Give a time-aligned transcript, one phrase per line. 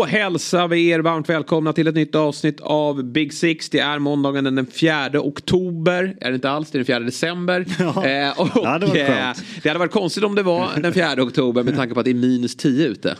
[0.00, 3.70] Då hälsar vi er varmt välkomna till ett nytt avsnitt av Big Six.
[3.70, 6.16] Det är måndagen den 4 oktober.
[6.20, 7.66] Är det inte alls, det är den 4 december.
[7.78, 9.32] Ja, eh, och, det hade varit eh,
[9.62, 12.10] det hade varit konstigt om det var den 4 oktober med tanke på att det
[12.10, 13.16] är minus 10 ute.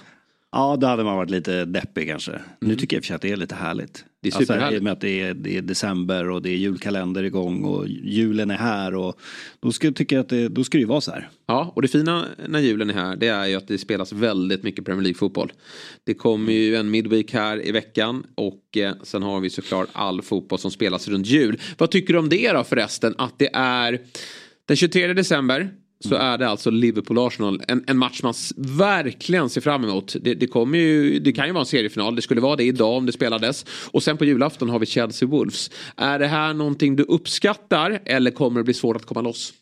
[0.52, 2.32] Ja, då hade man varit lite deppig kanske.
[2.60, 4.04] Nu tycker jag att det är lite härligt.
[4.22, 4.78] Det är alltså, superhärligt.
[4.78, 8.50] Och med att det är, det är december och det är julkalender igång och julen
[8.50, 8.94] är här.
[8.94, 9.20] Och
[9.60, 11.28] då ska, tycker jag att det, då ska det ju vara så här.
[11.46, 14.62] Ja, och det fina när julen är här det är ju att det spelas väldigt
[14.62, 15.52] mycket Premier League-fotboll.
[16.04, 20.22] Det kommer ju en midweek här i veckan och eh, sen har vi såklart all
[20.22, 21.60] fotboll som spelas runt jul.
[21.78, 23.14] Vad tycker du om det då förresten?
[23.18, 24.00] Att det är
[24.64, 25.70] den 23 december
[26.04, 27.62] så är det alltså Liverpool-Arsenal.
[27.68, 30.16] En, en match man verkligen ser fram emot.
[30.20, 32.16] Det, det, kommer ju, det kan ju vara en seriefinal.
[32.16, 33.66] Det skulle vara det idag om det spelades.
[33.90, 35.72] Och sen på julafton har vi Chelsea-Wolves.
[35.96, 39.52] Är det här någonting du uppskattar eller kommer det bli svårt att komma loss?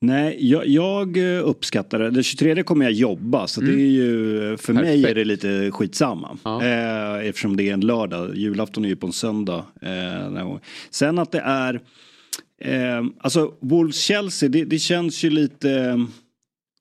[0.00, 2.10] Nej, jag, jag eh, uppskattar det.
[2.10, 5.10] Den 23 kommer jag jobba så det är ju, för mig Perfekt.
[5.10, 6.36] är det lite skitsamma.
[6.44, 6.62] Ja.
[6.64, 9.64] Eh, eftersom det är en lördag, julafton är ju på en söndag.
[9.82, 10.56] Eh.
[10.90, 11.80] Sen att det är,
[12.64, 15.96] eh, alltså Wolves-Chelsea, det, det känns ju lite eh,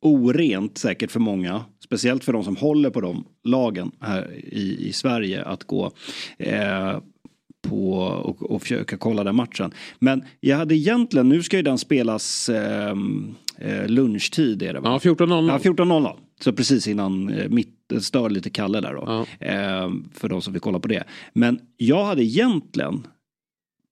[0.02, 1.66] orent säkert för många.
[1.84, 5.92] Speciellt för de som håller på de lagen här i, i Sverige att gå
[6.38, 6.98] eh,
[7.68, 9.72] på och, och försöka kolla den matchen.
[10.00, 12.96] Men jag hade egentligen, nu ska ju den spelas eh,
[13.58, 15.00] eh, lunchtid är det va?
[15.04, 15.48] Ja, 14.00.
[15.48, 16.16] Ja, 14.00.
[16.40, 19.04] Så precis innan eh, mitt, stör lite Kalle där då.
[19.40, 19.48] Ja.
[19.48, 21.04] Eh, för de som vill kolla på det.
[21.34, 23.08] Men jag hade egentligen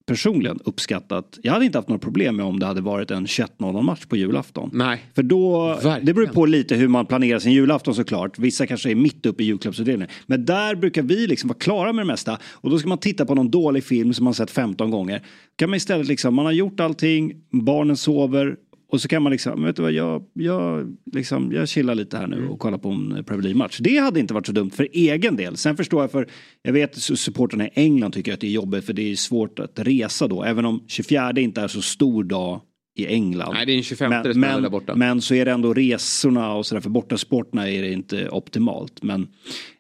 [0.06, 3.82] personligen uppskattat, jag hade inte haft några problem med om det hade varit en 21.00
[3.82, 4.70] match på julafton.
[4.74, 5.06] Nej.
[5.16, 6.06] För då, Verkligen.
[6.06, 8.40] det beror på lite hur man planerar sin julafton såklart.
[8.40, 10.14] Vissa kanske är mitt uppe i julklappsutdelningen.
[10.26, 12.38] Men där brukar vi liksom vara klara med det mesta.
[12.44, 15.22] Och då ska man titta på någon dålig film som man sett 15 gånger.
[15.56, 18.56] Kan man istället liksom, man har gjort allting, barnen sover.
[18.92, 22.28] Och så kan man liksom, vet du vad, jag, jag, liksom, jag chillar lite här
[22.28, 23.78] nu och kollar på en Premier League-match.
[23.80, 25.58] Det hade inte varit så dumt för egen del.
[25.58, 26.28] Sen förstår jag för,
[26.62, 29.60] jag vet att supporterna i England tycker att det är jobbigt för det är svårt
[29.60, 30.44] att resa då.
[30.44, 32.62] Även om 24 inte är så stor dag
[32.98, 33.54] i England.
[33.54, 34.96] Nej, det är den 25 det Men, spelar men, där borta.
[34.96, 39.04] men så är det ändå resorna och sådär för bortasporterna är det inte optimalt.
[39.04, 39.28] Men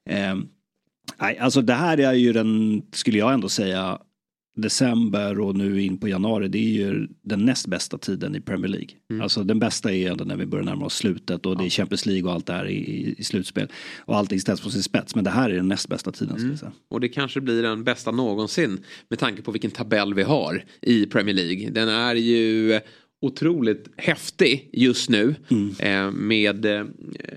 [0.09, 0.45] ehm,
[1.21, 3.99] nej, alltså det här är ju den, skulle jag ändå säga,
[4.55, 8.67] december och nu in på januari, det är ju den näst bästa tiden i Premier
[8.67, 8.89] League.
[9.09, 9.21] Mm.
[9.21, 12.05] Alltså den bästa är ändå när vi börjar närma oss slutet och det är Champions
[12.05, 13.71] League och allt det här i, i, slutspel.
[13.99, 16.57] Och allting ställs på sin spets, men det här är den näst bästa tiden.
[16.57, 16.71] Säga.
[16.89, 21.05] Och det kanske blir den bästa någonsin med tanke på vilken tabell vi har i
[21.05, 21.69] Premier League.
[21.69, 22.79] Den är ju
[23.21, 25.35] otroligt häftig just nu.
[25.79, 26.85] Eh, med, eh,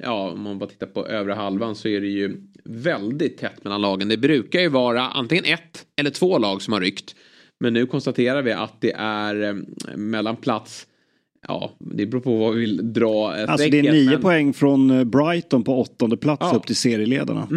[0.02, 3.80] ja om man bara tittar på övre halvan så är det ju väldigt tätt mellan
[3.80, 4.08] lagen.
[4.08, 7.14] Det brukar ju vara antingen ett eller två lag som har ryckt.
[7.60, 9.54] Men nu konstaterar vi att det är eh,
[9.96, 10.86] mellan plats
[11.48, 14.52] Ja, det beror på vad vi vill dra Alltså det är strecket, nio men- poäng
[14.52, 16.56] från Brighton på åttonde plats Ja.
[16.56, 17.48] upp till serieledarna.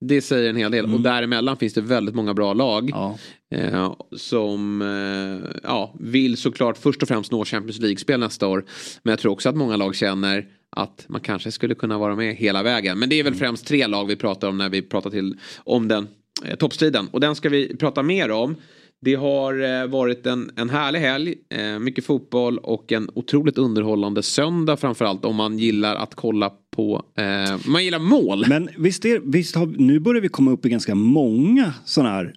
[0.00, 0.94] Det säger en hel del.
[0.94, 2.90] Och däremellan finns det väldigt många bra lag.
[2.90, 3.18] Ja.
[3.50, 8.64] Eh, som eh, ja, vill såklart först och främst nå Champions League-spel nästa år.
[9.02, 12.34] Men jag tror också att många lag känner att man kanske skulle kunna vara med
[12.34, 12.98] hela vägen.
[12.98, 15.88] Men det är väl främst tre lag vi pratar om när vi pratar till om
[15.88, 16.08] den
[16.44, 17.08] eh, toppstriden.
[17.10, 18.56] Och den ska vi prata mer om.
[19.00, 24.22] Det har eh, varit en, en härlig helg, eh, mycket fotboll och en otroligt underhållande
[24.22, 28.44] söndag framförallt om man gillar att kolla på, eh, man gillar mål.
[28.48, 32.34] Men visst, är, visst har, nu börjar vi komma upp i ganska många sådana här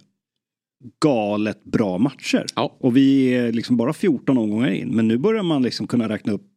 [1.02, 2.46] galet bra matcher.
[2.56, 2.78] Ja.
[2.80, 4.90] Och vi är liksom bara 14 omgångar in.
[4.90, 6.48] Men nu börjar man liksom kunna räkna upp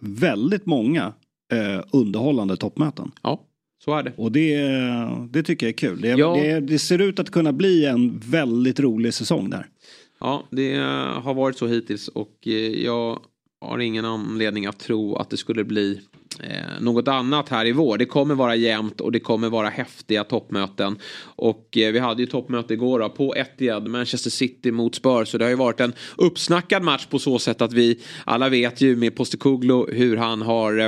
[0.00, 1.12] väldigt många
[1.52, 3.10] eh, underhållande toppmöten.
[3.22, 3.40] Ja,
[3.84, 4.12] så är det.
[4.16, 4.56] Och det,
[5.30, 6.00] det tycker jag är kul.
[6.00, 6.34] Det, Ja.
[6.34, 9.66] det, det ser ut att kunna bli en väldigt rolig säsong där.
[10.20, 10.74] Ja, det
[11.22, 12.52] har varit så hittills och eh,
[12.84, 13.20] jag
[13.60, 16.00] har ingen anledning att tro att det skulle bli
[16.40, 17.98] eh, något annat här i vår.
[17.98, 20.98] Det kommer vara jämnt och det kommer vara häftiga toppmöten.
[21.22, 25.28] Och eh, vi hade ju toppmöte igår då, på Etihad, Manchester City mot Spurs.
[25.28, 28.80] Så det har ju varit en uppsnackad match på så sätt att vi alla vet
[28.80, 30.86] ju med Postekuglu hur han har eh,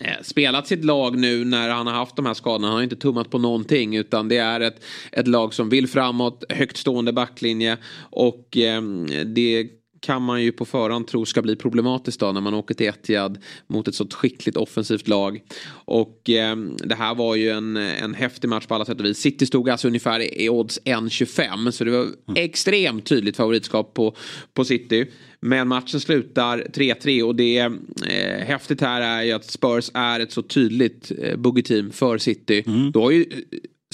[0.00, 2.66] eh, spelat sitt lag nu när han har haft de här skadorna.
[2.66, 6.44] Han har inte tummat på någonting utan det är ett, ett lag som vill framåt,
[6.48, 7.76] högt stående backlinje
[8.10, 8.82] och eh,
[9.24, 9.68] det
[10.04, 13.38] kan man ju på förhand tro ska bli problematiskt då när man åker till Etihad
[13.66, 15.42] mot ett sånt skickligt offensivt lag.
[15.70, 19.18] Och eh, det här var ju en, en häftig match på alla sätt och vis.
[19.18, 22.14] City stod alltså ungefär i, odds 1,25 så det var mm.
[22.36, 24.16] extremt tydligt favoritskap på,
[24.54, 25.06] på City.
[25.40, 30.32] Men matchen slutar 3-3 och det eh, häftigt här är ju att Spurs är ett
[30.32, 32.64] så tydligt eh, buggy-team för City.
[32.66, 32.92] Mm.
[32.92, 33.26] Då har ju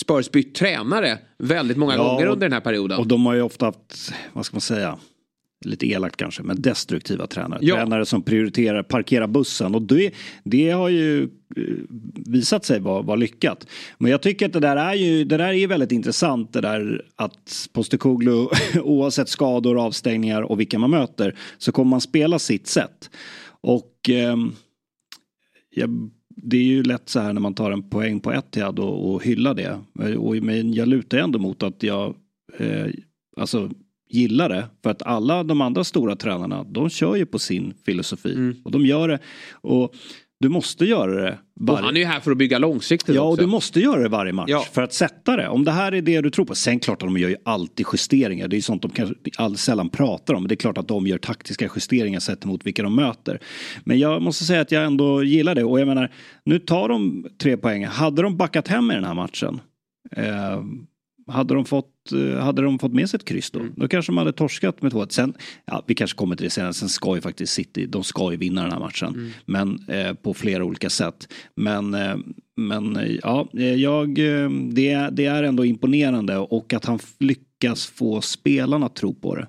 [0.00, 2.98] Spurs bytt tränare väldigt många ja, gånger under den här perioden.
[2.98, 4.98] Och de har ju ofta haft, vad ska man säga,
[5.64, 7.58] lite elakt kanske, men destruktiva tränare.
[7.62, 7.74] Ja.
[7.74, 10.14] Tränare som prioriterar parkera bussen och det,
[10.44, 11.62] det har ju eh,
[12.26, 13.66] visat sig vara, vara lyckat.
[13.98, 17.04] Men jag tycker att det där är ju det där är väldigt intressant det där
[17.16, 18.48] att Postecoglou
[18.82, 23.10] oavsett skador, avstängningar och vilka man möter så kommer man spela sitt sätt.
[23.60, 24.36] Och eh,
[25.70, 26.10] jag
[26.42, 29.24] det är ju lätt så här när man tar en poäng på Etihad och, och
[29.24, 29.80] hyllar det.
[30.16, 32.14] Och, men jag lutar ändå mot att jag
[32.58, 32.86] eh,
[33.36, 33.70] alltså
[34.10, 34.66] gillar det.
[34.82, 38.32] För att alla de andra stora tränarna, de kör ju på sin filosofi.
[38.32, 38.56] Mm.
[38.64, 39.18] Och de gör det.
[39.52, 39.94] Och
[40.40, 41.38] du måste göra det.
[41.60, 41.78] Varje...
[41.78, 43.30] Och han är ju här för att bygga långsiktigt Ja, också.
[43.30, 44.64] och du måste göra det varje match ja.
[44.72, 45.48] för att sätta det.
[45.48, 46.54] Om det här är det du tror på.
[46.54, 48.48] Sen klart att de gör ju alltid justeringar.
[48.48, 50.48] Det är ju sånt de kanske all, sällan pratar om.
[50.48, 53.40] Det är klart att de gör taktiska justeringar sett emot vilka de möter.
[53.84, 55.64] Men jag måste säga att jag ändå gillar det.
[55.64, 56.12] Och jag menar,
[56.44, 57.86] nu tar de tre poäng.
[57.86, 59.60] Hade de backat hem i den här matchen.
[60.16, 60.62] Eh,
[61.30, 63.72] hade de fått Eh, hade de fått med sig ett kryss då, mm.
[63.76, 65.34] då kanske de hade torskat med 2 Sen,
[65.64, 68.36] ja, vi kanske kommer till det senare, sen ska ju faktiskt City, de ska ju
[68.36, 69.08] vinna den här matchen.
[69.08, 69.30] Mm.
[69.44, 71.32] Men eh, på flera olika sätt.
[71.56, 72.16] Men, eh,
[72.56, 74.14] men eh, ja, eh, jag,
[74.72, 79.46] det, det är ändå imponerande och att han lyckas få spelarna att tro på det.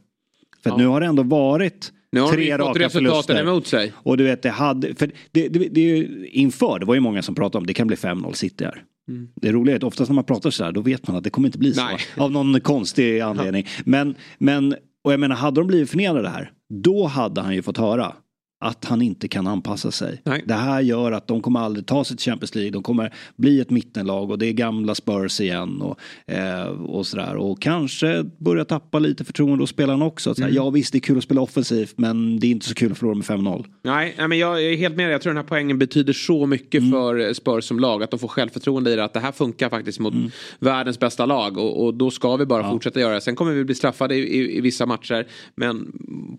[0.63, 0.77] För ja.
[0.77, 3.94] nu har det ändå varit nu har tre fått resultaten emot sig.
[3.95, 7.36] Och du vet, det hade, för det, det, det, inför, det var ju många som
[7.36, 8.84] pratade om det kan bli 5-0 City här.
[9.12, 9.30] Mm.
[9.36, 11.30] Det roliga är att oftast när man pratar så här då vet man att det
[11.30, 11.84] kommer inte bli så.
[11.84, 11.98] Nej.
[12.18, 13.68] Av någon konstig anledning.
[13.86, 16.52] Men, men, och jag menar hade de blivit förnedrade här.
[16.84, 18.13] Då hade han ju fått höra
[18.62, 20.22] att han inte kan anpassa sig.
[20.24, 20.44] Nej.
[20.46, 22.72] Det här gör att de kommer aldrig ta sig till Champions League.
[22.72, 26.00] De kommer bli ett mittenlag och det är gamla Spurs igen och,
[26.34, 27.36] eh, och sådär.
[27.36, 30.36] Och kanske börja tappa lite förtroende hos spelarna också.
[30.36, 30.56] Så mm.
[30.56, 32.98] Ja visst det är kul att spela offensivt men det är inte så kul att
[32.98, 33.66] förlora med 5-0.
[33.84, 35.12] Nej, men jag är helt med dig.
[35.12, 36.92] Jag tror den här poängen betyder så mycket mm.
[36.92, 38.04] för Spurs som lag.
[38.04, 39.04] Att de får självförtroende i det.
[39.04, 40.31] Att det här funkar faktiskt mot mm.
[40.60, 41.58] världens bästa lag.
[41.58, 42.72] Och, och, då ska vi bara ja.
[42.72, 43.22] fortsätta göra det.
[43.22, 45.28] Sen kommer vi bli straffade i, i, i vissa matcher.
[45.56, 45.92] Men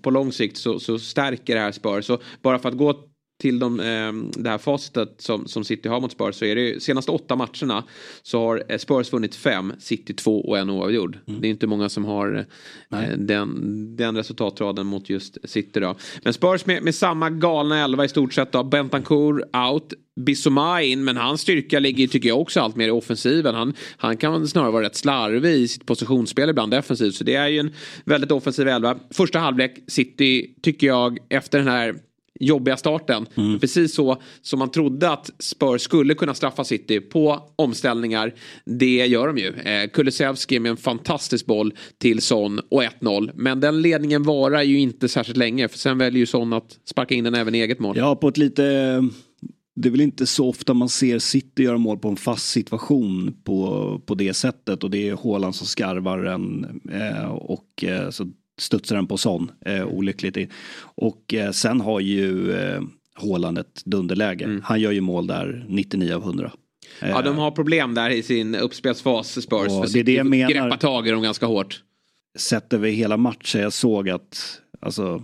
[0.02, 2.11] på lång sikt så, så stärker det här Spurs.
[2.12, 2.94] Så bara för att gå
[3.42, 6.60] till de, eh, det här facitet som, som City har mot Spurs så är det
[6.60, 7.84] ju senaste åtta matcherna
[8.22, 11.18] så har eh, Spurs vunnit fem, City två och en oavgjord.
[11.28, 11.40] Mm.
[11.40, 12.46] Det är inte många som har
[12.92, 15.94] eh, den, den resultatraden mot just City då.
[16.22, 18.64] Men Spurs med, med samma galna elva i stort sett då.
[18.64, 19.92] Bentancourt out.
[20.16, 23.54] Bissoma in, men hans styrka ligger tycker jag också allt mer i offensiven.
[23.54, 27.14] Han, han kan snarare vara rätt slarvig i sitt positionsspel ibland defensivt.
[27.14, 27.72] Så det är ju en
[28.04, 28.98] väldigt offensiv elva.
[29.10, 31.94] Första halvlek, City tycker jag efter den här
[32.40, 33.26] jobbiga starten.
[33.34, 33.58] Mm.
[33.60, 38.34] Precis så som man trodde att Spurs skulle kunna straffa City på omställningar.
[38.64, 39.54] Det gör de ju.
[39.54, 43.30] Eh, Kulusevski med en fantastisk boll till Son och 1-0.
[43.34, 47.14] Men den ledningen varar ju inte särskilt länge för sen väljer ju Son att sparka
[47.14, 47.96] in den även i eget mål.
[47.98, 48.62] Ja, på ett lite
[49.74, 53.36] det är väl inte så ofta man ser City göra mål på en fast situation
[53.44, 58.28] på, på det sättet och det är Håland som skarvar den eh, och eh, så
[58.62, 60.52] studsar den på sån, eh, olyckligt.
[60.82, 62.82] Och eh, sen har ju eh,
[63.16, 64.44] Håland ett dunderläge.
[64.44, 64.62] Mm.
[64.64, 66.52] Han gör ju mål där 99 av 100.
[67.00, 69.72] Ja, de har problem där i sin uppspelsfas, Spurs.
[69.72, 70.50] Och det är det jag menar.
[70.50, 71.82] Greppa tag i dem ganska hårt.
[72.38, 75.22] Sett över hela matchen, jag såg att alltså,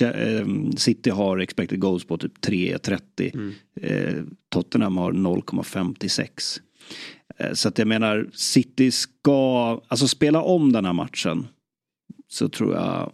[0.00, 3.30] eh, City har expected goals på typ 3.30.
[3.34, 3.54] Mm.
[3.80, 6.60] Eh, Tottenham har 0,56.
[7.38, 11.46] Eh, så att jag menar, City ska, alltså spela om den här matchen
[12.34, 13.12] så tror jag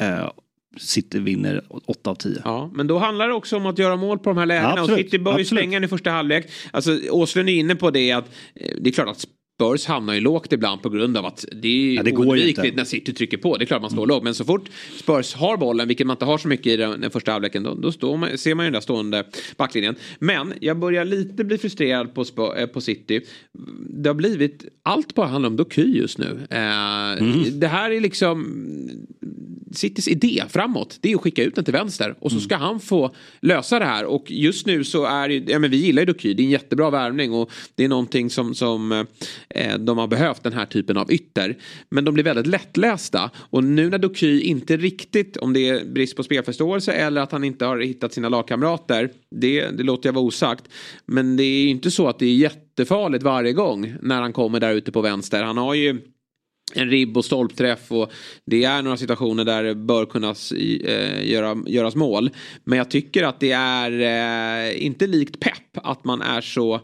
[0.00, 0.30] eh,
[0.78, 2.42] City vinner 8 av 10.
[2.44, 4.68] Ja, men då handlar det också om att göra mål på de här lägena.
[4.68, 6.50] Absolut, och City bör ju slänga i första halvlek.
[6.70, 9.24] Alltså Åslund är inne på det att eh, det är klart att
[9.56, 12.84] Spurs hamnar ju lågt ibland på grund av att det är ja, det oundvikligt när
[12.84, 13.56] City trycker på.
[13.56, 14.08] Det är klart man står mm.
[14.08, 14.24] lågt.
[14.24, 17.10] Men så fort Spurs har bollen, vilket man inte har så mycket i den, den
[17.10, 19.24] första halvleken, då, då står man, ser man ju den där stående
[19.56, 19.94] backlinjen.
[20.18, 23.20] Men jag börjar lite bli frustrerad på, äh, på City.
[23.90, 26.46] Det har blivit, allt bara handlar om Doky just nu.
[26.50, 27.60] Äh, mm.
[27.60, 28.60] Det här är liksom
[29.72, 30.98] Citys idé framåt.
[31.00, 32.44] Det är att skicka ut den till vänster och så mm.
[32.44, 32.66] ska mm.
[32.66, 34.04] han få lösa det här.
[34.04, 36.50] Och just nu så är det, ja men vi gillar ju Doky, det är en
[36.50, 39.06] jättebra värvning och det är någonting som, som
[39.45, 41.56] Eh, Eh, de har behövt den här typen av ytter.
[41.88, 43.30] Men de blir väldigt lättlästa.
[43.36, 47.44] Och nu när Doky inte riktigt, om det är brist på spelförståelse eller att han
[47.44, 49.10] inte har hittat sina lagkamrater.
[49.30, 50.64] Det, det låter jag vara osagt.
[51.06, 54.60] Men det är ju inte så att det är jättefarligt varje gång när han kommer
[54.60, 55.42] där ute på vänster.
[55.42, 55.98] Han har ju
[56.74, 58.12] en ribb och stolpträff och
[58.46, 60.34] det är några situationer där det bör kunna
[60.84, 62.30] eh, göra, göras mål.
[62.64, 64.00] Men jag tycker att det är
[64.70, 66.80] eh, inte likt pepp att man är så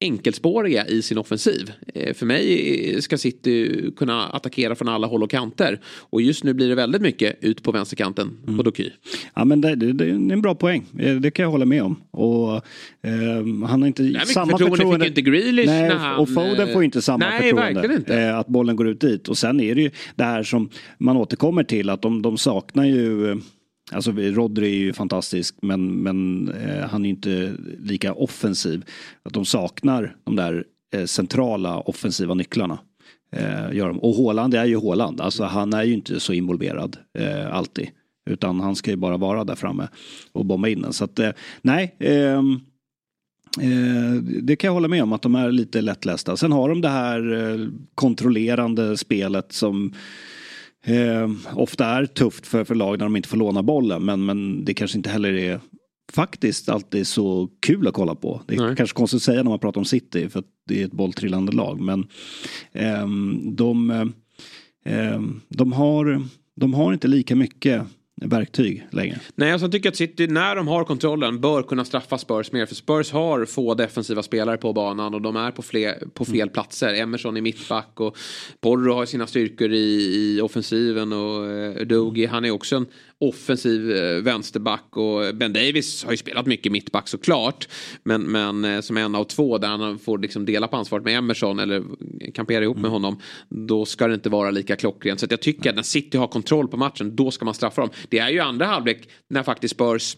[0.00, 1.72] enkelspåriga i sin offensiv.
[1.94, 5.80] Eh, för mig ska City kunna attackera från alla håll och kanter.
[5.84, 8.56] Och just nu blir det väldigt mycket ut på vänsterkanten mm.
[8.56, 8.90] på Doky.
[9.34, 10.84] Ja men det, det, det, är en bra poäng.
[10.98, 11.96] Eh, det kan jag hålla med om.
[12.10, 14.76] Och, eh, han har inte nej, samma förtroende.
[14.76, 15.04] förtroende.
[15.04, 16.18] fick inte Grealish nej, när han...
[16.18, 17.94] Och Foden får inte samma nej, förtroende.
[17.94, 18.20] Inte.
[18.20, 19.28] Eh, att bollen går ut dit.
[19.28, 22.84] Och sen är det ju det här som man återkommer till att de, de saknar
[22.84, 23.36] ju
[23.92, 28.84] Alltså Rodri är ju fantastisk men, men eh, han är inte lika offensiv.
[29.22, 32.78] Att de saknar de där eh, centrala offensiva nycklarna.
[33.32, 33.98] Eh, gör de.
[33.98, 37.90] Och Håland är ju Håland, alltså han är ju inte så involverad eh, alltid.
[38.30, 39.88] Utan han ska ju bara vara där framme
[40.32, 40.92] och bomba in den.
[40.92, 41.30] Så att eh,
[41.62, 42.60] nej, ehm,
[43.60, 46.36] eh, det kan jag hålla med om att de är lite lättlästa.
[46.36, 49.94] Sen har de det här eh, kontrollerande spelet som
[50.84, 54.04] eh, ofta är tufft för, lag när de inte får låna bollen.
[54.04, 55.60] Men, men det kanske inte heller är
[56.12, 58.42] faktiskt alltid så kul att kolla på.
[58.46, 58.76] Det är Nej.
[58.76, 61.52] kanske konstigt att säga när man pratar om City för att det är ett bolltrillande
[61.52, 61.80] lag.
[61.80, 62.06] Men
[62.72, 63.06] eh,
[63.52, 63.90] de,
[64.84, 66.22] eh, de, har,
[66.56, 67.82] de har inte lika mycket
[68.20, 69.20] verktyg längre.
[69.34, 72.66] Nej, alltså jag tycker att City när de har kontrollen bör kunna straffa Spurs mer.
[72.66, 76.40] För Spurs har få defensiva spelare på banan och de är på, fler, på fel
[76.40, 76.48] mm.
[76.48, 76.94] platser.
[76.94, 78.16] Emerson i mittback och
[78.60, 82.86] Porro har sina styrkor i, i offensiven och eh, Dogi han är också en
[83.20, 87.68] offensiv eh, vänsterback och Ben Davis har ju spelat mycket mittback såklart.
[88.02, 91.18] Men, men eh, som en av två där han får liksom dela på ansvaret med
[91.18, 91.82] Emerson eller
[92.34, 92.82] kampera ihop mm.
[92.82, 93.20] med honom.
[93.48, 95.20] Då ska det inte vara lika klockrent.
[95.20, 97.90] Så jag tycker att när City har kontroll på matchen då ska man straffa dem.
[98.08, 100.16] Det är ju andra halvlek när faktiskt Spurs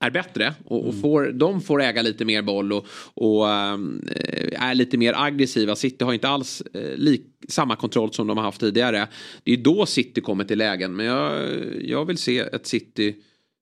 [0.00, 1.00] är bättre och, och mm.
[1.00, 4.08] får, de får äga lite mer boll och, och ähm,
[4.52, 5.76] är lite mer aggressiva.
[5.76, 9.08] City har inte alls äh, lik, samma kontroll som de har haft tidigare.
[9.44, 11.48] Det är då City kommer till lägen men jag,
[11.82, 13.16] jag vill se ett City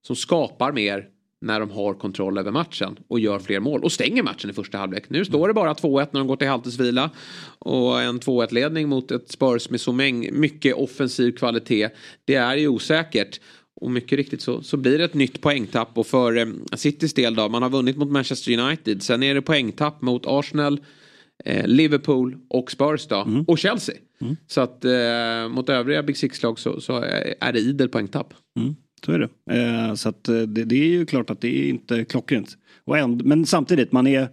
[0.06, 1.08] som skapar mer
[1.40, 4.78] när de har kontroll över matchen och gör fler mål och stänger matchen i första
[4.78, 5.10] halvlek.
[5.10, 7.10] Nu står det bara 2-1 när de går till halvtidsvila
[7.58, 11.88] och en 2-1 ledning mot ett Spurs med så mycket offensiv kvalitet.
[12.25, 13.40] Det är ju osäkert.
[13.80, 17.35] Och mycket riktigt så, så blir det ett nytt poängtapp och för eh, Citys del
[17.35, 19.02] då, man har vunnit mot Manchester United.
[19.02, 20.80] Sen är det poängtapp mot Arsenal,
[21.44, 23.23] eh, Liverpool och Spurs då.
[23.23, 23.44] Mm.
[23.44, 23.94] Och Chelsea.
[24.20, 24.37] Mm.
[24.47, 26.97] Så att eh, mot övriga Big Six-lag så, så,
[27.40, 28.35] är det idel poängtapp.
[28.56, 28.75] Mm.
[29.06, 29.54] Så är det.
[29.56, 32.56] Eh, så att eh, det, det, är ju klart att det är inte klockrent.
[32.85, 34.28] Och ändå, men samtidigt, man är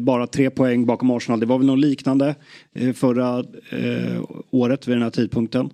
[0.00, 1.40] bara tre poäng bakom Arsenal.
[1.40, 2.34] Det var väl något liknande
[2.74, 3.38] eh, förra
[3.70, 5.70] eh, året vid den här tidpunkten.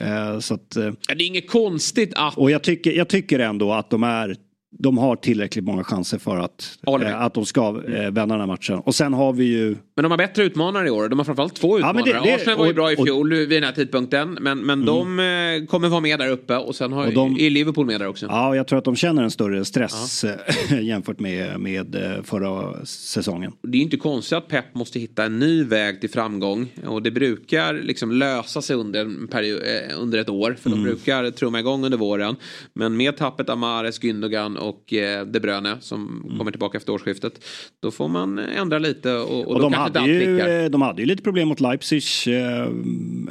[0.00, 2.38] Eh, så att, det är inget konstigt att...
[2.38, 4.36] Och jag tycker, jag tycker ändå att de är
[4.78, 8.46] de har tillräckligt många chanser för att, eh, att de ska eh, vända den här
[8.46, 8.78] matchen.
[8.78, 9.76] Och sen har vi ju...
[9.94, 11.08] Men de har bättre utmanare i år.
[11.08, 12.02] De har framförallt två utmanare.
[12.06, 14.38] Ja, det, det, Arsenal var ju bra i fjol och, vid den här tidpunkten.
[14.40, 14.86] Men, men mm.
[14.86, 18.00] de eh, kommer vara med där uppe och sen har och de, är Liverpool med
[18.00, 18.26] där också.
[18.26, 20.24] Ja, jag tror att de känner en större stress
[20.70, 20.76] ja.
[20.80, 23.52] jämfört med, med eh, förra säsongen.
[23.62, 26.68] Det är inte konstigt att Pep måste hitta en ny väg till framgång.
[26.86, 30.56] Och det brukar liksom lösa sig under, en period, eh, under ett år.
[30.60, 30.82] För mm.
[30.82, 32.36] de brukar trumma igång under våren.
[32.72, 36.38] Men med tappet av Mares, Gündogan och eh, De Bruyne som mm.
[36.38, 37.44] kommer tillbaka efter årsskiftet.
[37.82, 41.06] Då får man ändra lite och, och, och de, hade ju, eh, de hade ju
[41.06, 42.02] lite problem mot Leipzig.
[42.26, 42.62] Eh,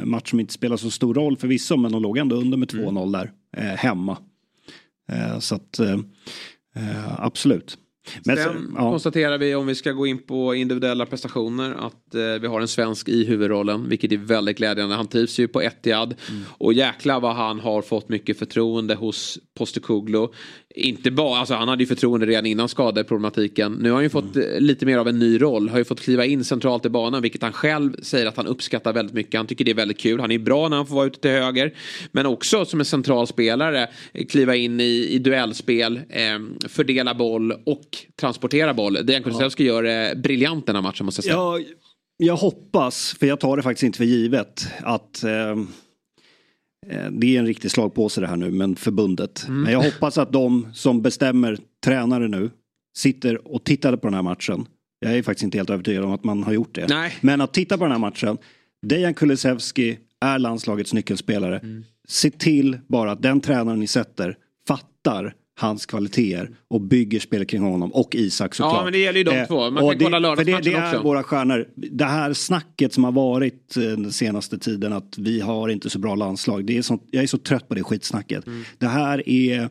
[0.02, 2.72] en match som inte spelar så stor roll förvisso men de låg ändå under med
[2.72, 3.12] 2-0 mm.
[3.12, 4.18] där eh, hemma.
[5.12, 5.94] Eh, så att eh,
[6.76, 7.78] eh, absolut.
[8.24, 8.92] Men Sen ja.
[8.92, 12.68] konstaterar vi om vi ska gå in på individuella prestationer att eh, vi har en
[12.68, 14.96] svensk i huvudrollen vilket är väldigt glädjande.
[14.96, 16.44] Han trivs ju på Etihad mm.
[16.50, 20.34] och jäkla vad han har fått mycket förtroende hos Postecoglou.
[20.78, 23.74] Inte bara, alltså han hade ju förtroende redan innan skadeproblematiken.
[23.74, 24.64] Nu har han ju fått mm.
[24.64, 25.70] lite mer av en ny roll.
[25.70, 28.94] Har ju fått kliva in centralt i banan vilket han själv säger att han uppskattar
[28.94, 29.36] väldigt mycket.
[29.36, 30.20] Han tycker det är väldigt kul.
[30.20, 31.74] Han är bra när han får vara ute till höger.
[32.12, 33.90] Men också som en central spelare
[34.30, 38.94] kliva in i, i duellspel, eh, fördela boll och transportera boll.
[39.04, 39.74] Dejan Kulusevski ja.
[39.74, 41.36] gör det briljant den här matchen måste jag säga.
[41.36, 41.60] Ja,
[42.18, 45.56] jag hoppas, för jag tar det faktiskt inte för givet, att eh, Eh,
[47.12, 49.46] det är en riktig slagpåse det här nu, men förbundet.
[49.48, 49.62] Mm.
[49.62, 52.50] Men jag hoppas att de som bestämmer tränare nu
[52.98, 54.68] sitter och tittade på den här matchen.
[55.00, 56.88] Jag är faktiskt inte helt övertygad om att man har gjort det.
[56.90, 57.14] Nej.
[57.22, 58.38] Men att titta på den här matchen.
[58.86, 61.60] Dejan Kulusevski är landslagets nyckelspelare.
[61.60, 61.84] Mm.
[62.08, 64.38] Se till bara att den tränaren ni sätter
[64.68, 68.74] fattar hans kvaliteter och bygger spelet kring honom och Isak såklart.
[68.74, 69.72] Ja men det gäller ju de eh, två.
[69.72, 71.68] Man kan det, kolla lördagsmatchen det, det är våra stjärnor.
[71.76, 76.00] Det här snacket som har varit eh, den senaste tiden att vi har inte så
[76.00, 76.66] bra landslag.
[76.66, 78.48] Det är sånt, jag är så trött på det skitsnacket.
[78.48, 78.64] Mm.
[78.78, 79.70] Det här är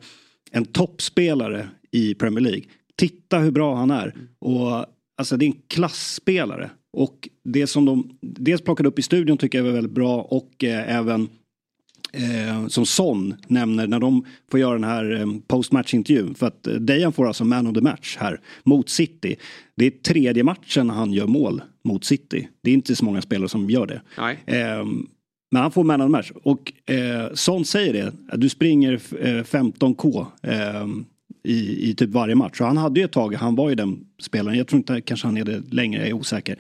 [0.50, 2.62] en toppspelare i Premier League.
[2.96, 4.14] Titta hur bra han är.
[4.40, 4.86] Och
[5.18, 6.70] alltså det är en klassspelare.
[6.92, 10.64] Och det som de dels plockade upp i studion tycker jag var väldigt bra och
[10.64, 11.28] eh, även
[12.14, 16.34] eh, som Son nämner när de får göra den här eh, postmatchintervjun.
[16.34, 19.36] För att eh, Dejan får alltså man of the match här mot City.
[19.76, 22.48] Det är tredje matchen han gör mål mot City.
[22.62, 24.00] Det är inte så många spelare som gör det.
[24.46, 24.84] Eh,
[25.50, 26.32] men han får man of the match.
[26.42, 28.96] Och eh, Son säger det, du springer
[29.42, 30.86] 15K eh,
[31.44, 32.58] i, i typ varje match.
[32.58, 35.26] Så han hade ju ett tag, han var ju den spelaren, jag tror inte kanske
[35.26, 36.58] han är det längre, jag är osäker.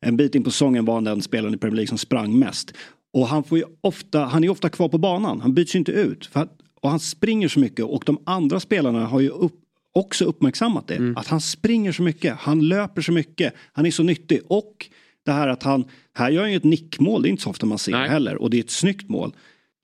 [0.00, 2.74] En bit in på säsongen var han den spelaren i Premier League som sprang mest.
[3.14, 6.26] Och han, får ofta, han är ofta kvar på banan, han byts ju inte ut.
[6.26, 9.60] För att, och han springer så mycket och de andra spelarna har ju upp,
[9.92, 10.96] också uppmärksammat det.
[10.96, 11.16] Mm.
[11.16, 14.40] Att han springer så mycket, han löper så mycket, han är så nyttig.
[14.46, 14.90] Och
[15.24, 17.66] det här att han, här gör han ju ett nickmål, det är inte så ofta
[17.66, 18.08] man ser Nej.
[18.08, 18.36] heller.
[18.36, 19.32] Och det är ett snyggt mål.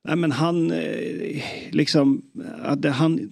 [0.05, 2.23] Nej men han, eh, liksom,
[2.63, 3.31] att han,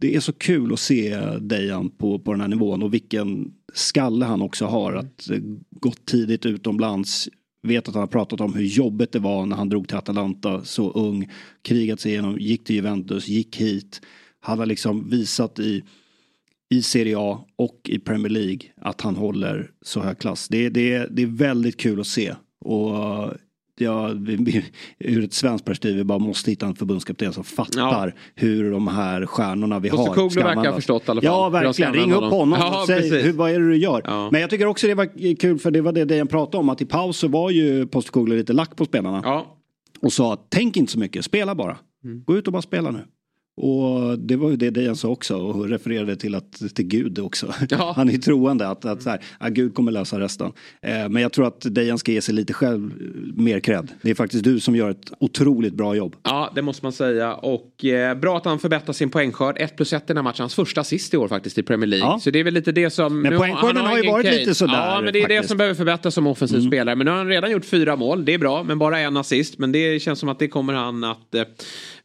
[0.00, 4.24] det är så kul att se Dejan på, på den här nivån och vilken skalle
[4.24, 4.92] han också har.
[4.92, 5.38] Att eh,
[5.70, 7.28] gått tidigt utomlands,
[7.62, 10.64] vet att han har pratat om hur jobbigt det var när han drog till Atalanta
[10.64, 11.30] så ung.
[11.62, 14.00] Krigat sig igenom, gick till Juventus, gick hit.
[14.40, 15.82] Han har liksom visat i,
[16.70, 20.48] i Serie A och i Premier League att han håller så hög klass.
[20.48, 22.34] Det, det, det är väldigt kul att se.
[22.60, 22.90] Och
[23.84, 24.28] jag,
[24.98, 28.12] ur ett svenskt perspektiv, vi bara måste hitta en förbundskapten som fattar ja.
[28.34, 31.24] hur de här stjärnorna vi har ska verkar ha förstått i alla fall.
[31.24, 31.94] Ja, verkligen.
[31.94, 34.02] Ring upp honom ja, och säg hur, vad är det du gör.
[34.04, 34.28] Ja.
[34.32, 36.82] Men jag tycker också det var kul, för det var det Dejan pratade om, att
[36.82, 39.20] i paus så var ju Postecoglou lite lack på spelarna.
[39.24, 39.56] Ja.
[40.02, 41.76] Och sa, tänk inte så mycket, spela bara.
[42.04, 42.24] Mm.
[42.24, 43.04] Gå ut och bara spela nu.
[43.56, 47.54] Och det var ju det Dejan sa också och refererade till, att, till Gud också.
[47.68, 47.92] Ja.
[47.96, 50.52] Han är troende att, att så här, ja, Gud kommer lösa resten.
[50.82, 52.92] Eh, men jag tror att Dejan ska ge sig lite själv
[53.36, 53.88] mer cred.
[54.02, 56.16] Det är faktiskt du som gör ett otroligt bra jobb.
[56.22, 57.34] Ja, det måste man säga.
[57.34, 59.56] Och eh, bra att han förbättrar sin poängskörd.
[59.58, 60.42] 1 plus 1 i den här matchen.
[60.42, 62.06] Hans första assist i år faktiskt i Premier League.
[62.06, 62.20] Ja.
[62.20, 63.22] Så det är väl lite det som...
[63.22, 64.38] Men poängskörden har, har ju varit Kane.
[64.38, 64.74] lite sådär.
[64.74, 65.42] Ja, men det är faktiskt.
[65.42, 66.70] det som behöver förbättras som offensiv mm.
[66.70, 66.96] spelare.
[66.96, 68.24] Men nu har han redan gjort fyra mål.
[68.24, 69.58] Det är bra, men bara en assist.
[69.58, 71.42] Men det känns som att det kommer han att eh,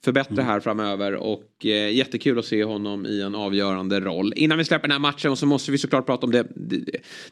[0.06, 0.46] förbättra mm.
[0.46, 1.16] här framöver.
[1.16, 4.34] Och eh, jättekul att se honom i en avgörande roll.
[4.36, 6.86] Innan vi släpper den här matchen så måste vi såklart prata om det, det,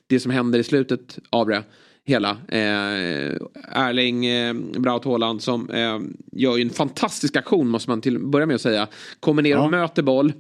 [0.08, 1.64] det som händer i slutet av det
[2.06, 2.30] hela.
[2.48, 3.38] Eh,
[3.72, 6.00] Erling eh, Braut Haaland som eh,
[6.32, 8.88] gör ju en fantastisk aktion måste man till börja med att säga.
[9.20, 10.34] Kommer ner och möter boll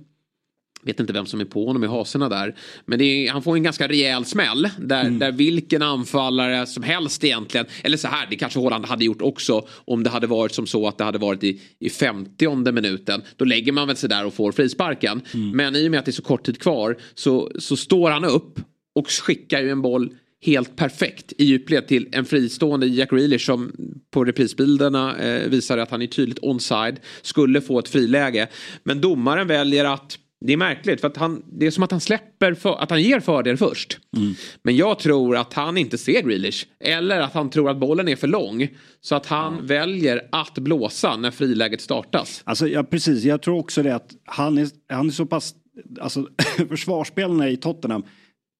[0.83, 2.55] vet inte vem som är på honom i haserna där.
[2.85, 4.69] Men är, han får en ganska rejäl smäll.
[4.77, 5.19] Där, mm.
[5.19, 7.65] där vilken anfallare som helst egentligen.
[7.83, 9.67] Eller så här, det kanske Holland hade gjort också.
[9.69, 13.21] Om det hade varit som så att det hade varit i, i 50 minuten.
[13.37, 15.21] Då lägger man väl sig där och får frisparken.
[15.33, 15.49] Mm.
[15.49, 18.25] Men i och med att det är så kort tid kvar så, så står han
[18.25, 18.59] upp
[18.95, 20.13] och skickar ju en boll
[20.45, 23.71] helt perfekt i djupled till en fristående Jack Grealish som
[24.11, 26.99] på reprisbilderna eh, visar att han är tydligt onside.
[27.21, 28.47] Skulle få ett friläge.
[28.83, 31.99] Men domaren väljer att det är märkligt för att han, det är som att han
[31.99, 33.99] släpper, för, att han ger fördel först.
[34.17, 34.33] Mm.
[34.63, 36.65] Men jag tror att han inte ser Grealish.
[36.79, 38.67] Eller att han tror att bollen är för lång.
[39.01, 39.65] Så att han mm.
[39.65, 42.41] väljer att blåsa när friläget startas.
[42.45, 45.55] Alltså ja, precis, jag tror också det att han är, han är så pass,
[46.01, 46.27] alltså
[46.69, 48.03] försvarsspelarna i Tottenham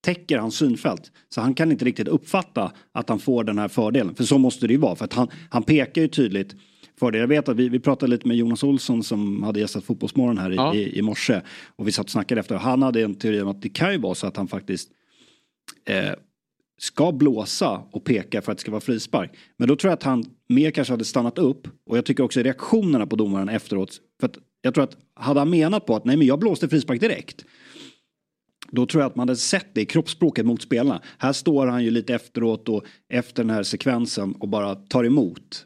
[0.05, 1.11] täcker hans synfält.
[1.29, 4.15] Så han kan inte riktigt uppfatta att han får den här fördelen.
[4.15, 4.95] För så måste det ju vara.
[4.95, 6.55] För att han, han pekar ju tydligt
[6.99, 7.21] fördel.
[7.21, 10.51] Jag vet att vi, vi pratade lite med Jonas Olsson som hade gästat Fotbollsmorgon här
[10.51, 10.75] i, ja.
[10.75, 11.41] i, i morse.
[11.75, 12.55] Och vi satt och snackade efter.
[12.55, 14.89] Han hade en teori om att det kan ju vara så att han faktiskt
[15.87, 16.11] eh,
[16.77, 19.31] ska blåsa och peka för att det ska vara frispark.
[19.57, 21.67] Men då tror jag att han mer kanske hade stannat upp.
[21.85, 23.99] Och jag tycker också reaktionerna på domaren efteråt.
[24.19, 26.99] För att jag tror att hade han menat på att nej men jag blåste frispark
[26.99, 27.45] direkt.
[28.71, 31.01] Då tror jag att man hade sett det i kroppsspråket mot spelarna.
[31.17, 35.65] Här står han ju lite efteråt och efter den här sekvensen och bara tar emot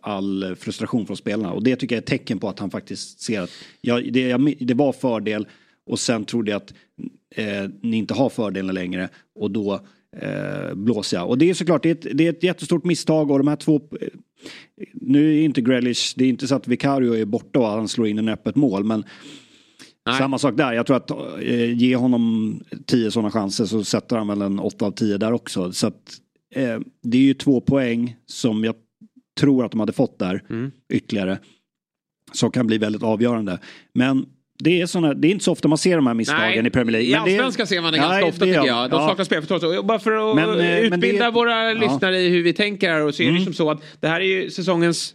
[0.00, 1.52] all frustration från spelarna.
[1.52, 4.36] Och det tycker jag är ett tecken på att han faktiskt ser att ja, det,
[4.60, 5.46] det var fördel
[5.86, 6.74] och sen trodde jag att
[7.34, 9.80] eh, ni inte har fördelen längre och då
[10.16, 11.28] eh, blåser jag.
[11.28, 13.56] Och det är såklart det är, ett, det är ett jättestort misstag och de här
[13.56, 14.08] två eh,
[14.92, 18.06] nu är inte Grealish, det är inte så att Vicario är borta och han slår
[18.06, 19.04] in en öppet mål men
[20.06, 20.18] Nej.
[20.18, 22.54] Samma sak där, jag tror att eh, ge honom
[22.86, 25.72] tio sådana chanser så sätter han väl en åtta av tio där också.
[25.72, 26.12] Så att,
[26.54, 28.74] eh, det är ju två poäng som jag
[29.38, 30.70] tror att de hade fått där mm.
[30.92, 31.38] ytterligare.
[32.32, 33.58] Som kan bli väldigt avgörande.
[33.94, 34.26] Men
[34.58, 36.92] det är, såna, det är inte så ofta man ser de här misstagen i Premier
[36.92, 37.08] League.
[37.08, 38.90] I Allsvenskan ser man det ganska nej, ofta det, tycker jag.
[38.90, 39.08] De ja.
[39.08, 39.82] saknar spelförståelse.
[39.82, 41.72] Bara för att men, eh, utbilda det, våra ja.
[41.72, 43.38] lyssnare i hur vi tänker här och så är mm.
[43.38, 45.14] det som så att det här är ju säsongens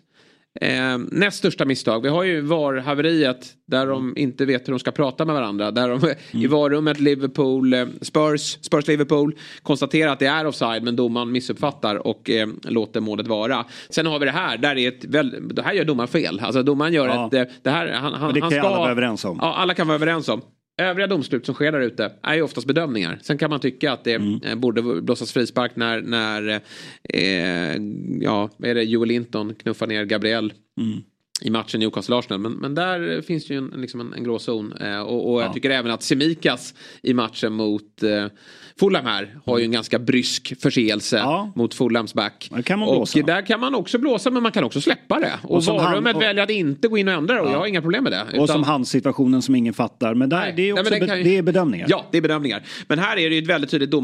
[0.61, 2.03] Eh, näst största misstag.
[2.03, 5.71] Vi har ju VAR-haveriet där de inte vet hur de ska prata med varandra.
[5.71, 6.15] Där de mm.
[6.31, 12.07] i VAR-rummet Liverpool, eh, Spurs, Spurs Liverpool konstaterar att det är offside men domaren missuppfattar
[12.07, 13.65] och eh, låter målet vara.
[13.89, 16.39] Sen har vi det här, där är ett väl, det här gör domaren fel.
[16.39, 17.27] Alltså domaren gör ja.
[17.27, 19.39] ett, eh, det här, han, han, det kan han ska, alla vara överens om.
[19.41, 20.41] Ja, alla kan vara överens om.
[20.77, 23.19] Övriga domslut som sker där ute är ju oftast bedömningar.
[23.21, 24.41] Sen kan man tycka att det mm.
[24.43, 26.61] Eh, borde blåsas frispark när, när
[27.03, 27.81] eh,
[28.21, 30.53] ja, är det, Joel Linton knuffar ner Gabriel.
[30.77, 31.03] Mm
[31.41, 32.37] i matchen Newcastle-Arsenal.
[32.37, 34.73] Men, men där finns ju en, liksom en, en gråzon.
[34.73, 35.45] Eh, och, och ja.
[35.45, 38.27] jag tycker även att Semikas i matchen mot eh,
[38.79, 41.51] Fulham här har ju en ganska brysk förseelse ja.
[41.55, 42.49] mot Fulhams back.
[42.51, 42.57] Och
[43.25, 45.33] där kan man också blåsa men man kan också släppa det.
[45.43, 47.51] Och, och varummet väljer att inte gå in och ändra det och ja.
[47.51, 48.25] jag har inga problem med det.
[48.29, 48.39] Utan...
[48.39, 50.13] Och som handsituationen som ingen fattar.
[50.15, 50.53] Men där, Nej.
[50.55, 51.23] det är också Nej, be ju...
[51.23, 51.87] det är bedömningar.
[51.89, 52.63] Ja, det är bedömningar.
[52.87, 53.99] Men här är det ju ett väldigt tydligt eh,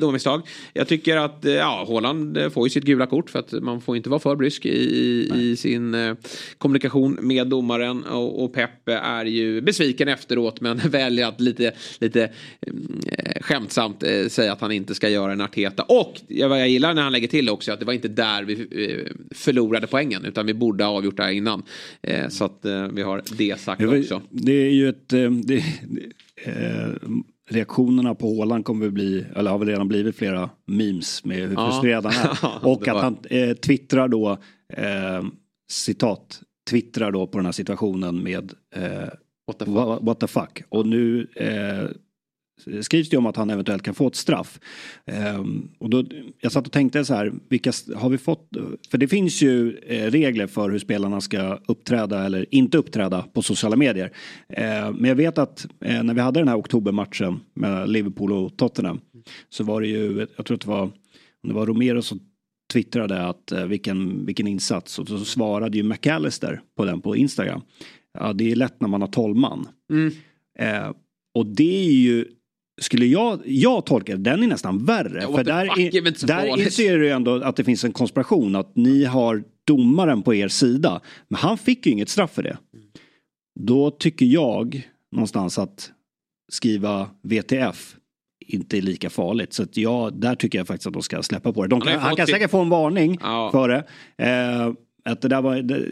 [0.00, 0.38] domarmisstag.
[0.40, 3.80] Eh, jag tycker att eh, ja, Håland får ju sitt gula kort för att man
[3.80, 6.14] får inte vara för brysk i, i sin eh,
[6.58, 8.04] kommunikation med domaren.
[8.04, 14.02] Och, och Pep är ju besviken efteråt men väljer att lite, lite eh, skämtsamt skämtsamt
[14.02, 15.82] eh, säga att han inte ska göra en Arteta.
[15.82, 18.52] Och vad jag gillar när han lägger till också att det var inte där vi
[18.54, 21.62] eh, förlorade poängen utan vi borde ha avgjort det här innan.
[22.02, 24.22] Eh, så att eh, vi har det sagt det också.
[24.30, 25.12] Det är ju ett...
[25.12, 25.56] Eh, det,
[26.44, 26.88] eh,
[27.50, 32.06] reaktionerna på Håland kommer bli, eller har väl redan blivit flera memes med hur frustrerad
[32.06, 32.66] han är.
[32.66, 34.38] Och att han eh, twittrar då,
[35.70, 38.52] citat, twittrar då på den här situationen med
[39.46, 39.98] what, the fuck.
[40.00, 40.62] what the fuck.
[40.68, 41.84] Och nu eh,
[42.82, 44.60] skrivs det om att han eventuellt kan få ett straff.
[45.36, 46.04] Um, och då,
[46.40, 48.48] jag satt och tänkte så här, vilka har vi fått?
[48.90, 53.42] För det finns ju eh, regler för hur spelarna ska uppträda eller inte uppträda på
[53.42, 54.06] sociala medier.
[54.50, 58.56] Uh, men jag vet att uh, när vi hade den här oktobermatchen med Liverpool och
[58.56, 59.00] Tottenham
[59.48, 60.90] så var det ju, jag tror att det var,
[61.42, 62.20] det var Romero som
[62.72, 67.60] twittrade att uh, vilken, vilken insats och så svarade ju McAllister på den på Instagram.
[68.18, 69.68] Ja, det är lätt när man har tolv man.
[69.90, 70.12] Mm.
[71.34, 72.24] och det är ju
[72.80, 75.22] skulle jag, jag tolka den är nästan värre.
[75.22, 79.04] Ja, för där, är, där inser du ändå att det finns en konspiration att ni
[79.04, 81.00] har domaren på er sida.
[81.28, 82.58] Men han fick ju inget straff för det.
[83.60, 85.90] Då tycker jag någonstans att
[86.52, 87.96] skriva VTF
[88.46, 89.52] inte är lika farligt.
[89.52, 91.68] Så att jag, där tycker jag faktiskt att de ska släppa på det.
[91.68, 93.50] De kan, han kan säkert få en varning ja.
[93.52, 93.84] för det.
[94.24, 94.72] Eh,
[95.04, 95.82] att det där var, det,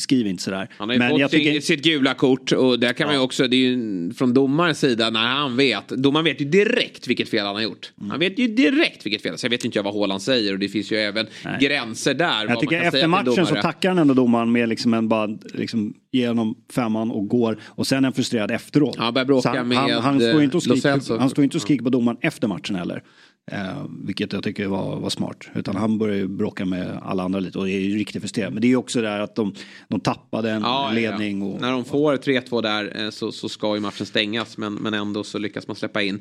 [0.00, 0.68] skriv inte sådär.
[0.78, 1.60] Han har ju Men fått jag tycker...
[1.60, 3.06] sitt gula kort och där kan ja.
[3.06, 5.88] man ju också, det är ju från domarens sida när han vet.
[5.88, 7.92] Domaren vet ju direkt vilket fel han har gjort.
[7.98, 8.10] Mm.
[8.10, 9.38] Han vet ju direkt vilket fel.
[9.38, 11.58] Så jag vet inte vad Håland säger och det finns ju även Nej.
[11.60, 12.48] gränser där.
[12.48, 16.54] Jag tycker efter matchen så tackar han ändå domaren med liksom en bara liksom genom
[16.70, 18.96] femman och går och sen är han frustrerad efteråt.
[18.96, 21.62] Han börjar bråka han, med han, han, står inte och skriker, han står inte och
[21.62, 23.02] skriker på domaren efter matchen heller.
[23.50, 25.36] Eh, vilket jag tycker var, var smart.
[25.54, 28.52] Utan han börjar ju bråka med alla andra lite och är ju riktigt frustrerad.
[28.52, 29.54] Men det är ju också det där att de,
[29.88, 31.42] de tappade en ja, ledning.
[31.42, 34.94] Och, När de får 3-2 där eh, så, så ska ju matchen stängas men, men
[34.94, 36.20] ändå så lyckas man släppa in.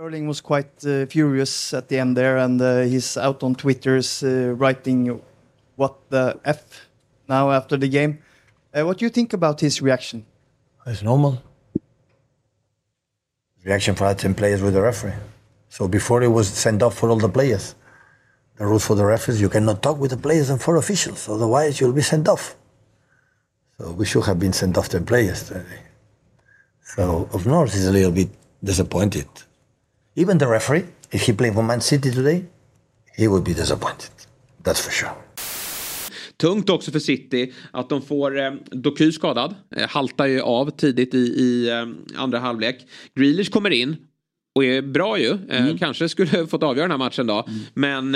[0.00, 4.22] Erling was quite uh, furious at the end there and uh, he's out on Twitter's
[4.22, 5.20] uh, writing
[5.74, 6.86] what the F
[7.26, 8.18] now after the game.
[8.76, 10.24] Uh, what do you think about his reaction?
[10.86, 11.42] It's normal.
[13.64, 15.14] Reaction for 10 players with the referee.
[15.68, 17.74] So before it was sent off for all the players.
[18.58, 21.80] The rules for the referees, you cannot talk with the players and for officials, otherwise
[21.80, 22.56] you'll be sent off.
[23.78, 25.52] So we should have been sent off to players.
[26.96, 28.30] So of course he's a little bit
[28.64, 29.28] disappointed.
[30.16, 32.46] Even the referee, if he played for Man City today,
[33.14, 34.10] he would be disappointed.
[34.64, 35.14] That's for sure.
[36.36, 39.54] Tungt också för City att de får eh, Doku skadad.
[39.76, 41.86] Eh, haltar ju av tidigt i, i eh,
[42.22, 42.86] andra halvlek.
[43.14, 43.96] Grealish kommer in
[44.58, 45.30] och är bra ju.
[45.48, 45.78] Eh, mm.
[45.78, 47.46] kanske skulle fått avgöra den här matchen då.
[47.48, 47.60] Mm.
[47.74, 48.14] Men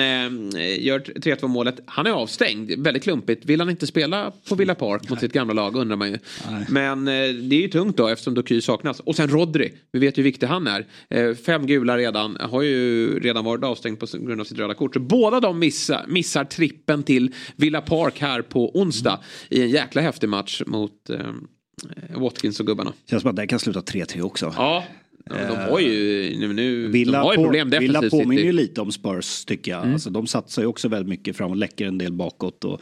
[0.54, 1.80] eh, gör 3-2 målet.
[1.86, 2.72] Han är avstängd.
[2.78, 3.44] Väldigt klumpigt.
[3.46, 6.18] Vill han inte spela på Villa Park mot sitt gamla lag undrar man ju.
[6.50, 6.66] Nej.
[6.68, 9.00] Men eh, det är ju tungt då eftersom Doky saknas.
[9.00, 9.72] Och sen Rodri.
[9.92, 10.86] Vi vet ju hur viktig han är.
[11.10, 12.36] Eh, fem gula redan.
[12.40, 14.94] Har ju redan varit avstängd på grund av sitt röda kort.
[14.94, 19.20] Så båda de missar, missar trippen till Villa Park här på onsdag.
[19.50, 19.62] Mm.
[19.62, 21.18] I en jäkla häftig match mot eh,
[22.16, 22.92] Watkins och gubbarna.
[23.10, 24.54] Känns som att det kan sluta 3-3 också.
[24.56, 24.84] Ja,
[25.24, 28.52] Ja, de har ju, nu, nu, Villa, de har ju problem på, Villa påminner ju
[28.52, 29.80] lite om Spurs tycker jag.
[29.80, 29.92] Mm.
[29.92, 32.80] Alltså, de satsar ju också väldigt mycket framåt, läcker en del bakåt och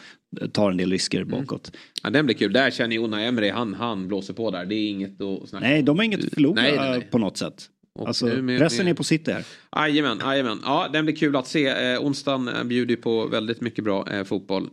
[0.53, 1.31] tar en del risker mm.
[1.31, 1.73] bakåt.
[2.03, 2.53] Ja, den blir kul.
[2.53, 4.65] Där känner ju Unai Emery, han, han blåser på där.
[4.65, 7.09] Det är inget att snacka Nej, de har inget att förlora nej, nej, nej.
[7.11, 7.65] på något sätt.
[8.07, 8.93] alltså, med, resten med...
[8.93, 9.45] är på sitt där.
[9.77, 10.59] Jajamän, jajamän.
[10.65, 11.67] Ja, den blir kul att se.
[11.67, 14.71] Eh, onsdagen bjuder på väldigt mycket bra eh, fotboll.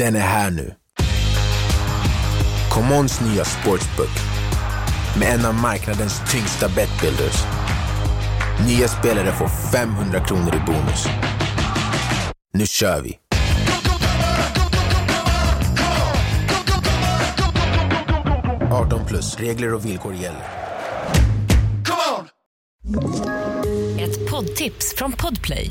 [0.00, 0.74] Den är här nu.
[2.70, 4.18] Commons nya sportsbook
[5.18, 7.44] med en av marknadens tyngsta betbuilders.
[8.66, 11.06] Nya spelare får 500 kronor i bonus.
[12.52, 13.18] Nu kör vi!
[19.06, 19.36] plus.
[19.36, 20.44] Regler och villkor gäller.
[23.98, 25.70] Ett poddtips från Podplay.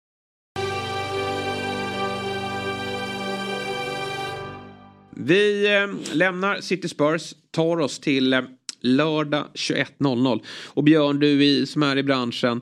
[5.23, 8.41] Vi eh, lämnar City Spurs, tar oss till eh,
[8.81, 10.39] lördag 21.00.
[10.67, 12.61] Och Björn, du i, som är i branschen.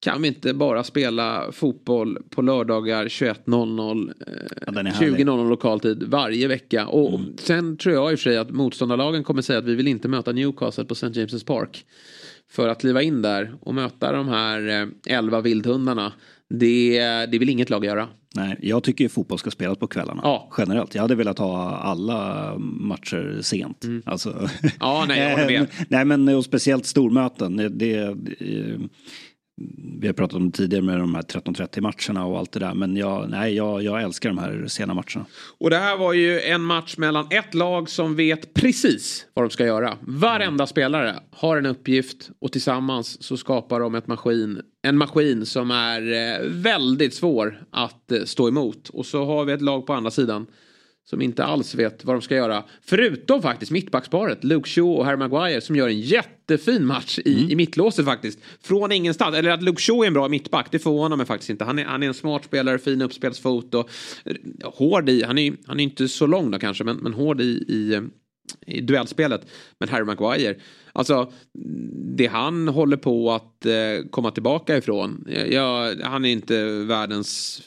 [0.00, 4.12] Kan vi inte bara spela fotboll på lördagar 21.00,
[4.66, 5.26] Ja, den är eh, härlig.
[5.26, 6.86] 20.00 lokal tid varje vecka?
[6.86, 7.36] Och Mm.
[7.38, 10.08] sen tror jag i och för sig att motståndarlagen kommer säga att vi vill inte
[10.08, 11.06] möta Newcastle på St.
[11.06, 11.84] James' Park.
[12.50, 16.12] För att kliva in där och möta de här eh, 11 vildhundarna.
[16.48, 18.08] Det, det vill inget lag göra.
[18.36, 20.20] Nej, jag tycker ju fotboll ska spelas på kvällarna.
[20.24, 20.50] Ja.
[20.58, 20.94] Generellt.
[20.94, 23.84] Jag hade velat ha alla matcher sent.
[24.04, 24.48] Alltså, Mm.
[24.80, 25.66] Ja, nej, jag håller med.
[25.88, 27.56] nej, men och speciellt stormöten.
[27.56, 28.80] Det, det, eh,
[30.00, 32.74] vi har pratat om tidigare med de här 13.30 matcherna och allt det där.
[32.74, 35.26] Men jag, nej, jag, jag älskar de här sena matcherna.
[35.58, 39.50] Och det här var ju en match mellan ett lag som vet precis vad de
[39.50, 39.98] ska göra.
[40.00, 45.70] Varenda spelare har en uppgift och tillsammans så skapar de ett maskin, en maskin som
[45.70, 48.88] är eh, väldigt svår att eh, stå emot.
[48.88, 50.46] Och så har vi ett lag på andra sidan
[51.10, 52.64] som inte alls vet vad de ska göra.
[52.82, 57.56] Förutom faktiskt mittbacksparet, Luke Shaw och Harry Maguire som gör en jättefin match i, i
[57.56, 58.38] mittlåset faktiskt.
[58.60, 59.36] Från ingenstans.
[59.36, 61.64] Eller att Luke Shaw är en bra mittback, det förvånar mig faktiskt inte.
[61.64, 63.90] Han är, han är en smart spelare, fin uppspelsfot och
[64.24, 67.40] eh, hård i, han är, han är inte så lång då kanske, men, men hård
[67.40, 68.02] i, i eh,
[68.66, 69.46] i duellspelet.
[69.78, 70.54] Men Harry Maguire,
[70.92, 71.32] alltså
[72.16, 75.28] det han håller på att eh, komma tillbaka ifrån.
[75.50, 77.62] Ja, han är inte världens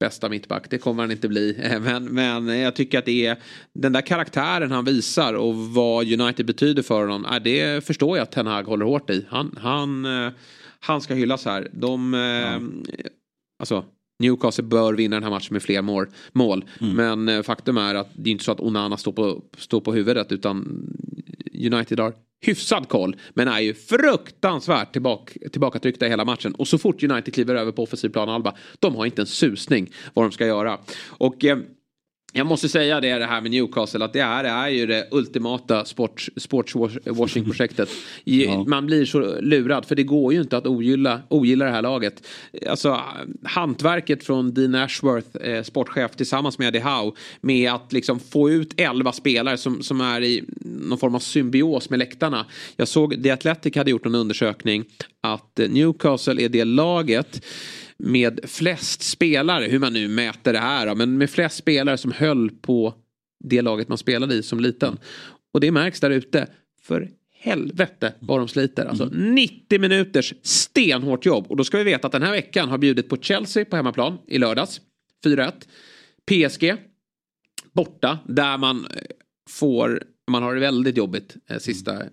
[0.00, 1.56] bästa mittback, det kommer han inte bli.
[1.62, 3.36] Eh, Men, men jag tycker att det är
[3.74, 7.24] den där karaktären han visar och vad United betyder för honom.
[7.24, 9.26] eh, Det förstår jag att Ten Hag håller hårt i.
[9.28, 10.32] Han, han, eh,
[10.80, 11.68] han ska hyllas här.
[11.72, 12.60] De, eh,
[13.58, 13.84] alltså,
[14.22, 16.06] Newcastle bör vinna den här matchen med fler mål.
[16.32, 16.64] mål.
[16.80, 19.92] Men eh, faktum är att det är inte så att Onana står på, står på
[19.92, 20.56] huvudet utan
[21.54, 23.16] United har hyfsad koll.
[23.34, 26.54] Men är ju fruktansvärt tillbaka, tillbakatryckta i hela matchen.
[26.54, 28.54] Och så fort United kliver över på offensiv plan Alba.
[28.78, 30.78] De har inte en susning vad de ska göra.
[31.08, 31.58] Och eh,
[32.32, 35.84] jag måste säga det, det här med Newcastle, att det här är ju det ultimata
[35.84, 37.88] sports, sportswashing-projektet.
[38.24, 41.82] I- Man blir så lurad, för det går ju inte att ogilla, ogilla det här
[41.82, 42.26] laget.
[42.68, 43.00] Alltså,
[43.44, 48.80] hantverket från Dean Ashworth, eh, sportchef, tillsammans med Eddie Howe, med att liksom få ut
[48.80, 52.46] elva spelare som, som är i någon form av symbios med läktarna.
[52.76, 54.84] Jag såg, The Athletic hade gjort en undersökning
[55.20, 57.44] att Newcastle är det laget
[58.02, 62.50] med flest spelare, hur man nu mäter det här, men med flest spelare som höll
[62.50, 62.94] på
[63.44, 64.98] det laget man spelade i som liten.
[65.52, 66.46] Och det märks där ute.
[66.82, 68.84] För helvete vad de sliter.
[68.84, 71.46] Alltså 90 minuters stenhårt jobb.
[71.48, 74.18] Och då ska vi veta att den här veckan har bjudit på Chelsea på hemmaplan
[74.26, 74.80] i lördags.
[75.24, 75.52] 4-1.
[76.26, 76.76] PSG
[77.72, 79.02] borta där man eh,
[79.48, 82.06] får man har det väldigt jobbigt eh, sista eh,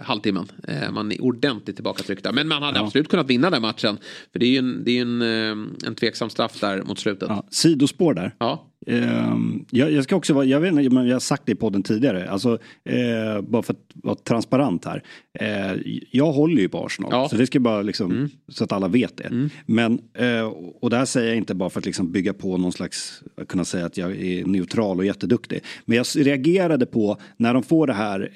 [0.00, 0.52] halvtimmen.
[0.68, 2.32] Eh, man är ordentligt tillbakatryckta.
[2.32, 3.98] Men man hade absolut kunnat vinna den matchen.
[4.32, 7.28] För det är ju en, det är en, eh, en tveksam straff där mot slutet.
[7.28, 8.34] Ja, sidospår där.
[8.38, 8.69] Ja.
[8.86, 11.54] Ehm, jag, jag ska också vara, jag vet inte, men jag har sagt det i
[11.54, 15.02] podden tidigare, alltså, eh, bara för att vara transparent här.
[15.40, 17.28] Eh, jag håller ju på Arsenal, Ja.
[17.28, 19.24] så det ska bara liksom, så att alla vet det.
[19.24, 19.50] Mm.
[19.66, 22.72] Men, eh, och det här säger jag inte bara för att liksom bygga på någon
[22.72, 25.60] slags, kunna säga att jag är neutral och jätteduktig.
[25.84, 28.32] Men jag reagerade på när de får det här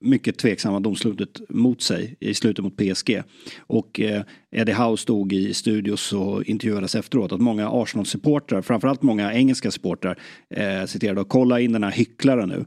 [0.00, 3.22] mycket tveksamma domslutet mot sig i slutet mot PSG.
[3.58, 9.32] Och eh, Eddie Howe stod i studios och intervjuades efteråt att många Arsenal-supportrar, framförallt många
[9.32, 10.18] engelska supportrar,
[10.54, 12.64] eh, citerade och kolla in den här hycklaren nu.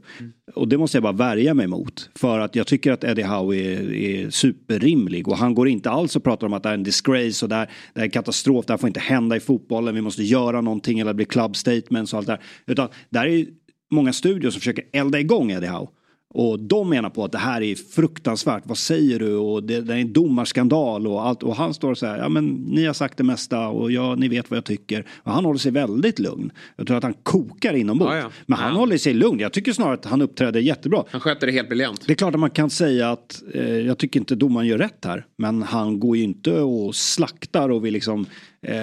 [0.54, 2.10] Och det måste jag bara värja mig mot.
[2.14, 6.16] För att jag tycker att Eddie Howe är, är superrimlig och han går inte alls
[6.16, 8.66] och pratar om att det är en disgrace och det här, det här är katastrof,
[8.66, 12.12] det här får inte hända i fotbollen, vi måste göra någonting eller blir club statements
[12.12, 12.42] och allt det där.
[12.66, 13.46] Utan där är ju
[13.90, 15.88] många studios som försöker elda igång Eddie Howe.
[16.34, 19.36] Och de menar på att det här är fruktansvärt, vad säger du?
[19.36, 21.42] Och det, det är en domarskandal och allt.
[21.42, 24.28] Och han står så här, ja men ni har sagt det mesta och ja, ni
[24.28, 25.06] vet vad jag tycker.
[25.22, 26.52] Och han håller sig väldigt lugn.
[26.76, 28.12] Jag tror att han kokar inombords.
[28.12, 28.30] Ja, ja.
[28.46, 28.78] Men han Ja.
[28.78, 29.40] håller sig lugn.
[29.40, 31.04] Jag tycker snarare att han uppträder jättebra.
[31.10, 32.04] Han sköter det helt briljant.
[32.06, 35.04] Det är klart att man kan säga att eh, jag tycker inte domaren gör rätt
[35.04, 35.26] här.
[35.38, 38.26] Men han går ju inte och slaktar och vill liksom
[38.66, 38.74] eh,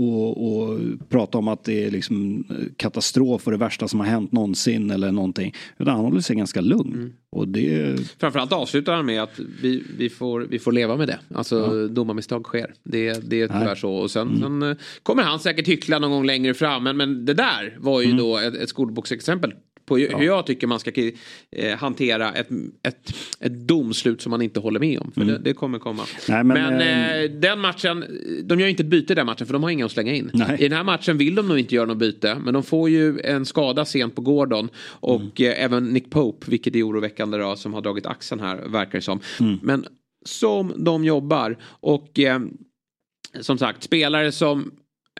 [0.00, 2.44] och, och prata om att det är liksom
[2.76, 5.54] katastrof och det värsta som har hänt någonsin eller någonting.
[5.78, 6.94] Utan han håller sig ganska lugn.
[6.94, 7.12] Mm.
[7.32, 7.96] Och det...
[8.20, 11.18] Framförallt avslutar han med att vi, vi, får, vi får leva med det.
[11.34, 11.88] Alltså ja.
[11.88, 12.74] domarmisstag sker.
[12.82, 13.76] Det, det är tyvärr Nej.
[13.76, 13.92] så.
[13.92, 14.40] Och sen, mm.
[14.40, 16.84] sen, eh, kommer han säkert hyckla någon gång längre fram.
[16.84, 18.16] Men, men det där var ju mm.
[18.16, 19.54] då ett, ett skolboksexempel
[19.90, 20.22] på hur ja.
[20.22, 20.92] jag tycker man ska
[21.50, 22.48] eh, hantera ett,
[22.82, 25.12] ett, ett domslut som man inte håller med om.
[25.12, 25.34] För mm.
[25.34, 26.02] det, det, kommer komma.
[26.28, 28.04] Nej, men, men eh, eh, den matchen,
[28.44, 30.30] de gör inte ett byte i den matchen för de har inga att slänga in.
[30.34, 30.56] Nej.
[30.60, 32.38] I den här matchen vill de nog inte göra något byte.
[32.44, 34.68] Men de får ju en skada sent på Gordon.
[34.84, 35.52] Och mm.
[35.52, 39.02] eh, även Nick Pope, vilket är oroväckande då, som har dragit axeln här verkar det
[39.02, 39.20] som.
[39.40, 39.58] Mm.
[39.62, 39.86] Men
[40.24, 41.56] som de jobbar.
[41.64, 42.40] Och eh,
[43.40, 44.70] som sagt, spelare som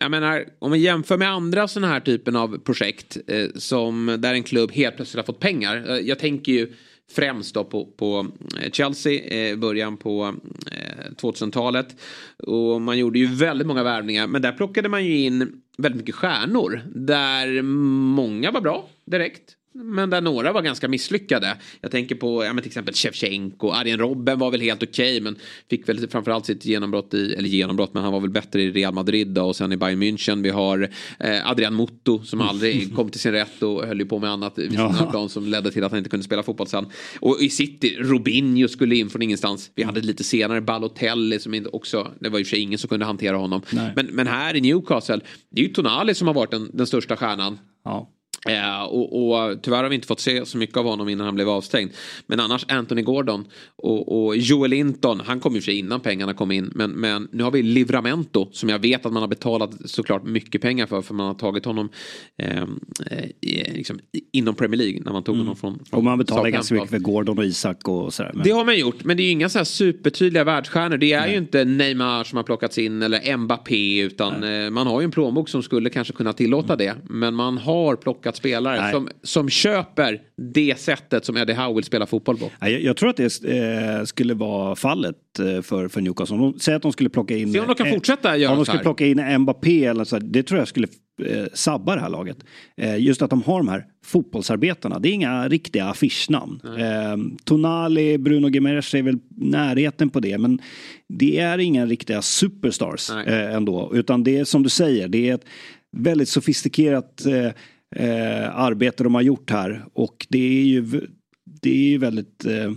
[0.00, 4.34] jag menar, om vi jämför med andra sådana här typen av projekt eh, som där
[4.34, 5.90] en klubb helt plötsligt har fått pengar.
[5.90, 6.72] Eh, jag tänker ju
[7.10, 8.26] främst då på, på
[8.62, 10.34] eh, Chelsea i eh, början på
[10.72, 11.96] eh, 2000-talet.
[12.38, 16.14] Och man gjorde ju väldigt många värvningar men där plockade man ju in väldigt mycket
[16.14, 16.82] stjärnor.
[16.94, 19.56] Där många var bra direkt.
[19.74, 21.56] Men där några var ganska misslyckade.
[21.80, 23.70] Jag tänker på ja, men till exempel Shevchenko.
[23.70, 25.37] Arjen Robben var väl helt okej okay, men
[25.70, 28.94] fick väl framförallt sitt genombrott i, eller genombrott men han var väl bättre i Real
[28.94, 30.42] Madrid då, och sen i Bayern München.
[30.42, 34.18] Vi har eh, Adrian Motto som aldrig kom till sin rätt och höll ju på
[34.18, 36.87] med annat vid sidan plan som ledde till att han inte kunde spela fotboll sen.
[37.20, 39.70] Och i City, Robinho skulle in från ingenstans.
[39.74, 42.88] Vi hade lite senare Balotelli som inte också, det var ju för sig ingen som
[42.88, 43.62] kunde hantera honom.
[43.96, 47.16] Men, men här i Newcastle, det är ju Tonali som har varit den, den största
[47.16, 47.59] stjärnan.
[47.85, 48.11] Ja.
[48.48, 51.35] Eh, och, och, tyvärr har vi inte fått se så mycket av honom innan han
[51.35, 51.90] blev avstängd.
[52.26, 53.44] Men annars Anthony Gordon
[53.76, 55.20] och, och Joel Linton.
[55.20, 56.70] Han kom ju för sig innan pengarna kom in.
[56.74, 60.62] Men, men nu har vi Livramento som jag vet att man har betalat såklart mycket
[60.62, 61.03] pengar för.
[61.03, 61.88] För man har tagit honom
[62.37, 62.64] eh,
[63.74, 63.98] liksom,
[64.33, 65.46] inom Premier League när man tog mm.
[65.46, 68.31] honom från, från Och man betalar ganska mycket för Gordon och Isak och sådär.
[68.35, 68.44] Men...
[68.44, 69.05] Det har man gjort.
[69.05, 70.96] Men det är ju inga så här supertydliga världsstjärnor.
[70.96, 71.31] Det är Nej.
[71.31, 74.00] ju inte Neymar som har plockats in eller Mbappé.
[74.00, 76.87] Utan eh, man har ju en plånbok som skulle kanske kunna tillåta mm.
[76.87, 77.12] det.
[77.14, 80.20] Men man har plockat plockat spelare som, som köper
[80.52, 82.50] det sättet som Eddie Howe vill spela fotboll på.
[82.60, 86.36] Jag, jag tror att det eh, skulle vara fallet eh, för, för Newcastle.
[86.36, 87.52] Om de, säg att de skulle plocka in...
[87.52, 90.18] Se om de kan eh, fortsätta göra Om de skulle plocka in Mbappé eller så,
[90.18, 90.88] det tror jag skulle
[91.22, 92.38] eh, sabba det här laget.
[92.76, 94.98] Eh, just att de har de här fotbollsarbetarna.
[94.98, 96.60] Det är inga riktiga affischnamn.
[96.64, 100.38] Eh, Tonali, Bruno Gimenez är väl närheten på det.
[100.38, 100.60] Men
[101.08, 103.90] det är inga riktiga superstars eh, ändå.
[103.94, 105.44] Utan det är som du säger, det är ett
[105.92, 107.52] väldigt sofistikerat eh,
[107.96, 109.85] eh, arbete de har gjort här.
[109.92, 111.07] Och det är ju,
[111.62, 112.72] det är ju väldigt eh,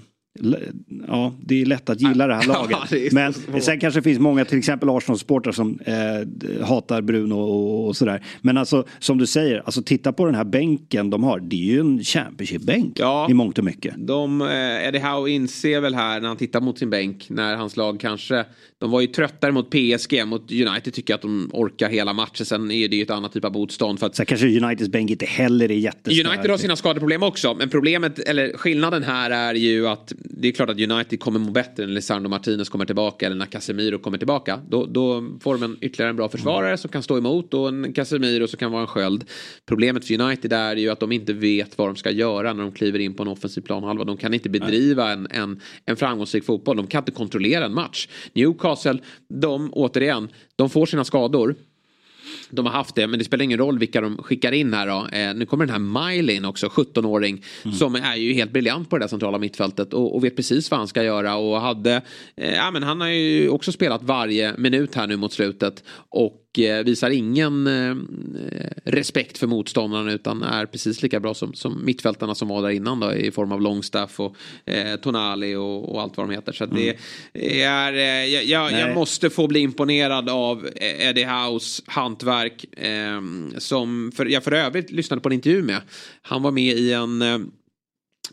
[1.08, 2.78] Ja, det är lätt att gilla det här laget.
[2.92, 7.88] Ja, Men sen kanske det finns många, till exempel Arsenal-supportrar som eh, hatar Bruno och,
[7.88, 8.24] och, sådär.
[8.42, 11.40] Men alltså som du säger, alltså titta på den här bänken de har.
[11.40, 13.96] Det är ju en Championship-bänk ja, i mångt och mycket.
[13.98, 17.78] De, eh, Eddie Howe inser väl här när han tittar mot sin bänk, när hans
[17.78, 18.46] lag kanske
[18.84, 22.46] de var ju tröttare mot PSG, mot United tycker jag att de orkar hela matchen.
[22.46, 24.00] Sen är det ju ett annat typ av motstånd.
[24.00, 24.16] För att...
[24.16, 26.28] Sen kanske Uniteds bänk inte heller är jättestark.
[26.28, 27.54] United har sina skadeproblem också.
[27.54, 31.52] Men problemet, eller skillnaden här är ju att det är klart att United kommer må
[31.52, 34.60] bättre när Lisandro Martinez kommer tillbaka eller när Casemiro kommer tillbaka.
[34.70, 36.78] Då, då får de en, ytterligare en bra försvarare mm.
[36.78, 39.26] som kan stå emot och en Casemiro som kan vara en sköld.
[39.66, 42.72] Problemet för United är ju att de inte vet vad de ska göra när de
[42.72, 44.04] kliver in på en offensiv planhalva.
[44.04, 46.78] De kan inte bedriva en, en, en framgångsrik fotboll.
[46.78, 48.08] De kan inte kontrollera en match.
[48.34, 51.56] Newcastle, de återigen, de får sina skador
[52.56, 55.08] de har haft det, men det spelar ingen roll vilka de skickar in här då.
[55.18, 57.78] Eh, nu kommer den här Miley in också, 17-åring, mm.
[57.78, 60.78] som är ju helt briljant på det där centrala mittfältet och, och vet precis vad
[60.78, 62.02] han ska göra och hade,
[62.36, 66.43] eh, ja men han har ju också spelat varje minut här nu mot slutet och
[66.60, 67.96] Eh, visar ingen eh,
[68.84, 73.00] respekt för motståndaren utan är precis lika bra som, som mittfältarna som var där innan
[73.00, 74.36] då, i form av Longstaff och
[74.66, 76.52] eh, Tonali och, och, allt vad de heter.
[76.52, 76.76] Så mm.
[77.34, 83.22] det är, eh, jag, jag, måste få bli imponerad av Eddie House hantverk eh,
[83.58, 85.82] som för, jag för övrigt lyssnade på en intervju med.
[86.22, 87.40] Han var med i en eh,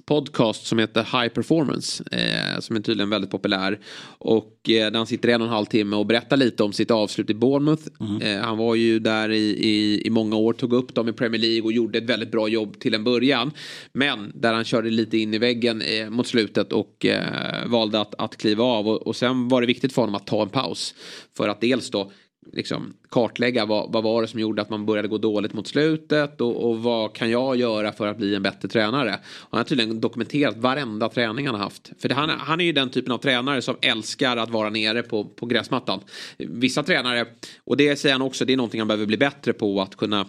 [0.05, 2.05] podcast som heter High Performance.
[2.13, 3.79] Eh, som är tydligen väldigt populär.
[4.19, 6.91] Och eh, där han sitter en och en halv timme och berättar lite om sitt
[6.91, 7.83] avslut i Bournemouth.
[8.01, 8.23] Mm.
[8.23, 11.41] Eh, han var ju där i, i, i, många år, tog upp dem i Premier
[11.41, 13.51] League och gjorde ett väldigt bra jobb till en början.
[13.93, 18.15] Men där han körde lite in i väggen eh, mot slutet och eh, valde att,
[18.19, 18.89] att kliva av.
[18.89, 20.95] Och, och sen var det viktigt för honom att ta en paus.
[21.37, 22.13] För att dels då
[22.53, 26.41] liksom, kartlägga vad, vad var det som gjorde att man började gå dåligt mot slutet
[26.41, 29.15] och, och vad kan jag göra för att bli en bättre tränare.
[29.23, 31.93] Och han har tydligen dokumenterat varenda träning han har haft.
[31.99, 35.03] För det, han, han är ju den typen av tränare som älskar att vara nere
[35.03, 36.01] på, på gräsmattan.
[36.39, 37.27] Vissa tränare,
[37.65, 40.27] och det säger han också, det är någonting han behöver bli bättre på att kunna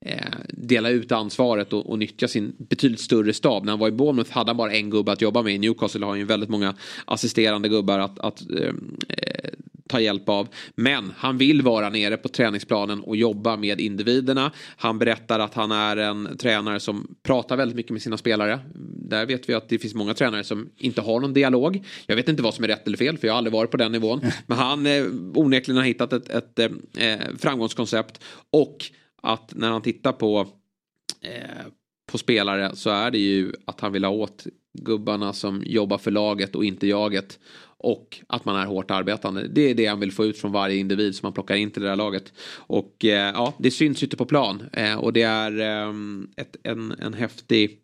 [0.00, 0.16] eh,
[0.48, 3.64] dela ut ansvaret och, och nyttja sin betydligt större stab.
[3.64, 5.54] När han var i Bournemouth hade han bara en gubbe att jobba med.
[5.54, 6.74] I Newcastle har han ju väldigt många
[7.04, 8.66] assisterande gubbar att, att eh,
[9.08, 9.50] eh
[9.88, 10.48] ta hjälp av.
[10.74, 14.52] Men han vill vara nere på träningsplanen och jobba med individerna.
[14.76, 18.60] Han berättar att han är en tränare som pratar väldigt mycket med sina spelare.
[19.08, 21.84] Där vet vi att det finns många tränare som inte har någon dialog.
[22.06, 23.76] Jag vet inte vad som är rätt eller fel för jag har aldrig varit på
[23.76, 24.20] den nivån.
[24.46, 25.04] Men han eh,
[25.34, 28.20] onekligen har hittat ett, ett eh, framgångskoncept.
[28.52, 28.84] Och
[29.22, 30.46] att när han tittar på
[31.20, 31.66] eh,
[32.08, 34.46] på spelare så är det ju att han vill ha åt
[34.78, 37.38] gubbarna som jobbar för laget och inte jaget.
[37.78, 39.48] Och att man är hårt arbetande.
[39.48, 41.82] Det är det han vill få ut från varje individ som man plockar in till
[41.82, 42.32] det här laget.
[42.56, 44.62] Och eh, ja, det syns ute på plan.
[44.72, 45.94] Eh, och det är eh,
[46.36, 47.78] ett, en, en häftig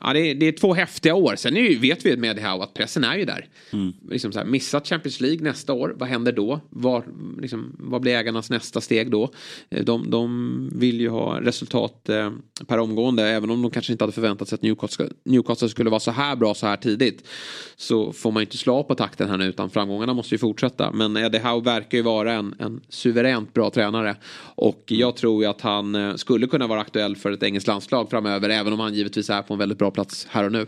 [0.00, 1.36] Ja, det är, det är två häftiga år.
[1.36, 3.46] Sen är, vet vi med Howe att pressen är ju där.
[3.72, 3.92] Mm.
[4.10, 6.60] Liksom så här, missat Champions League nästa år, vad händer då?
[6.70, 7.04] Var,
[7.40, 9.30] liksom, vad blir ägarnas nästa steg då?
[9.70, 12.30] Eh, de, de vill ju ha resultat eh,
[12.66, 16.00] per omgående, även om de kanske inte hade förväntat sig att Newcastle, Newcastle skulle vara
[16.00, 17.28] så här bra så här tidigt.
[17.76, 20.92] Så får man ju inte slå på takten här nu, utan framgångarna måste ju fortsätta.
[20.92, 24.16] Men Eddie Howe verkar ju vara en, en suveränt bra tränare.
[24.38, 28.10] Och jag tror ju att han eh, skulle kunna vara aktuell för ett engelskt landslag
[28.10, 30.66] framöver, även om han givetvis är på en väldigt bra plats här och nu.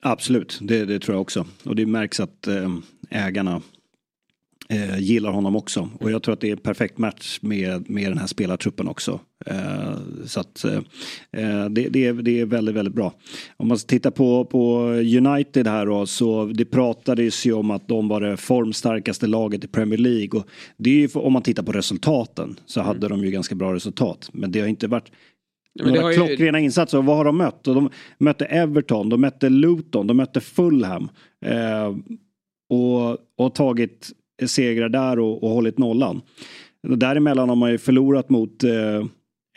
[0.00, 1.46] Absolut, det, det tror jag också.
[1.64, 2.76] Och det märks att äh,
[3.10, 3.62] ägarna
[4.68, 5.88] äh, gillar honom också.
[6.00, 9.20] Och jag tror att det är en perfekt match med, med den här spelartruppen också.
[9.46, 9.92] Äh,
[10.26, 10.64] så att
[11.70, 13.14] det, det, är, det är väldigt, väldigt bra.
[13.56, 18.08] Om man tittar på, på United här då, så det pratades ju om att de
[18.08, 20.40] var det formstarkaste laget i Premier League.
[20.40, 23.18] Och det är ju, om man tittar på resultaten så hade mm.
[23.18, 24.30] de ju ganska bra resultat.
[24.32, 25.10] Men det har inte varit
[25.74, 26.64] Några klockrena ju...
[26.64, 26.98] insatser.
[26.98, 27.64] Och vad har de mött?
[27.64, 31.08] De mötte Everton, de mötte Luton, de mötte Fulham.
[31.46, 31.96] Eh,
[32.70, 34.10] och, och tagit
[34.46, 36.20] segrar där och, och hållit nollan.
[36.96, 39.04] Däremellan har man ju förlorat mot eh,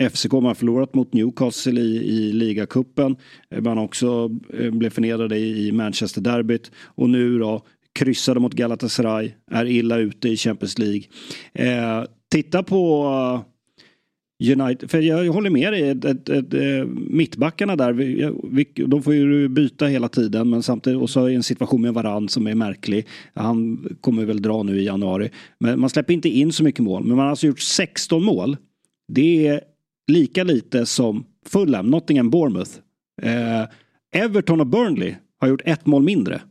[0.10, 3.16] FCK, man har förlorat mot Newcastle i, i ligacupen.
[3.50, 6.72] Eh, man har också eh, blev förnedrade i, i Manchester-derbyt.
[6.86, 11.04] Och nu då kryssade mot Galatasaray, är illa ute i Champions League.
[11.54, 13.06] Eh, titta på
[14.42, 19.14] United, för jag håller med dig, ett, ett, ett, eh, mittbackarna där, vi, de får
[19.14, 22.56] ju byta hela tiden men samtidigt, och så är en situation med Varann som är
[22.56, 23.08] märklig.
[23.34, 25.30] Han kommer väl dra nu i januari.
[25.60, 28.58] Men man släpper inte in så mycket mål, men man har alltså gjort 16 mål.
[29.08, 29.62] Det är
[30.08, 32.72] lika lite som Fulham, Nottingham, Bournemouth.
[33.22, 33.68] Eh,
[34.24, 36.42] Everton och Burnley har gjort ett mål mindre.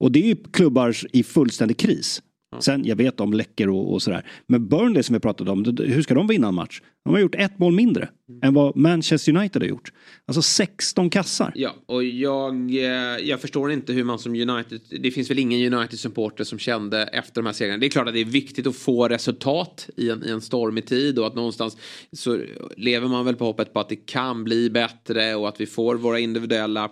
[0.00, 2.22] Och det är ju klubbar i fullständig kris.
[2.58, 2.62] Mm.
[2.62, 4.26] Sen, jag vet om läckor och, och sådär.
[4.46, 6.82] Men Burnley som vi pratade om, hur ska de vinna en match?
[7.04, 8.08] De har gjort ett mål mindre
[8.42, 9.92] än vad Manchester United har gjort.
[10.26, 11.52] Alltså 16 kassar.
[11.54, 12.84] Ja, och jag, eh,
[13.28, 17.34] jag förstår inte hur man som United, det finns väl ingen United-supporter som kände efter
[17.34, 17.78] de här segrarna.
[17.78, 20.86] Det är klart att det är viktigt att få resultat i en, i en stormig
[20.86, 21.76] tid och att någonstans
[22.12, 22.40] så
[22.76, 25.94] lever man väl på hoppet på att det kan bli bättre och att vi får
[25.94, 26.90] våra individuella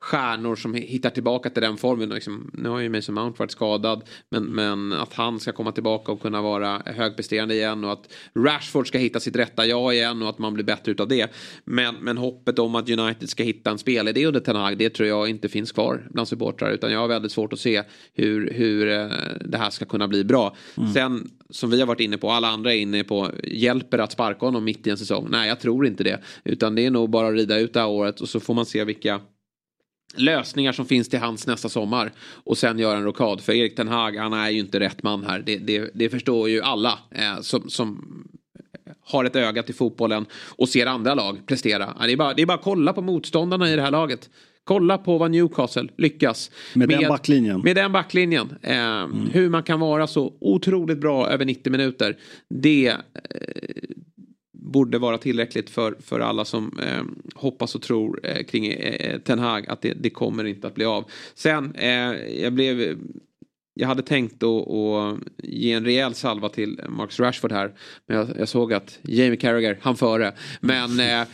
[0.00, 2.08] stjärnor som hittar tillbaka till den formen.
[2.08, 6.12] Liksom, nu har ju Mason Mount varit skadad men, men att han ska komma tillbaka
[6.12, 10.28] och kunna vara högpresterande igen och att Rashford ska hitta sitt rätta jag igen och
[10.28, 11.30] att man blir bättre utav det.
[11.64, 15.08] Men, men hoppet om att United ska hitta en spelidé under Ten Hag det tror
[15.08, 17.82] jag inte finns kvar bland supportrar utan jag har väldigt svårt att se
[18.14, 19.08] hur, hur eh,
[19.40, 20.56] det här ska kunna bli bra.
[20.76, 20.92] Mm.
[20.92, 24.46] Sen som vi har varit inne på, alla andra är inne på, hjälper att sparka
[24.46, 25.28] honom mitt i en säsong?
[25.30, 26.20] Nej, jag tror inte det.
[26.44, 28.66] Utan det är nog bara att rida ut det här året och så får man
[28.66, 29.20] se vilka
[30.16, 32.12] lösningar som finns till hans nästa sommar
[32.44, 33.40] och sen göra en rokad.
[33.40, 35.42] För Erik Ten Hag, han är ju inte rätt man här.
[35.46, 38.04] Det, det, det förstår ju alla eh, som, som
[39.08, 41.94] har ett öga till fotbollen och ser andra lag prestera.
[42.00, 44.30] Det är, bara, det är bara att kolla på motståndarna i det här laget.
[44.64, 47.60] Kolla på vad Newcastle lyckas med, med den backlinjen.
[47.60, 48.54] Med den backlinjen.
[48.62, 49.30] Eh, mm.
[49.32, 52.16] Hur man kan vara så otroligt bra över 90 minuter.
[52.48, 52.94] Det, eh,
[54.72, 57.04] borde vara tillräckligt för, för alla som eh,
[57.34, 60.84] hoppas och tror eh, kring eh, Ten Hag att det, det, kommer inte att bli
[60.84, 61.04] av.
[61.34, 62.98] Sen, eh, jag blev
[63.78, 67.72] jag hade tänkt att ge en rejäl salva till Marcus Rashford här.
[68.06, 70.32] Men jag, jag såg att Jamie Carragher, han före.
[70.60, 71.28] Men eh,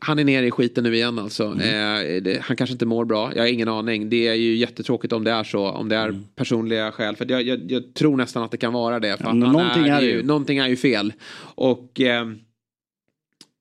[0.00, 1.44] han är nere i skiten nu igen alltså.
[1.44, 1.60] Mm.
[1.60, 4.10] Eh, det, han kanske inte mår bra, jag har ingen aning.
[4.10, 6.24] Det är ju jättetråkigt om det är så, om det är mm.
[6.34, 7.16] personliga skäl.
[7.16, 9.16] För jag, jag, jag, tror nästan att det kan vara det.
[9.16, 11.12] För ja, någonting, är, är ju, någonting är ju fel.
[11.38, 12.26] Och eh,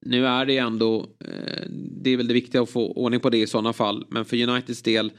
[0.05, 1.63] nu är det ändå, eh,
[2.01, 4.05] det är väl det viktiga att få ordning på det i sådana fall.
[4.09, 5.11] Men för Uniteds del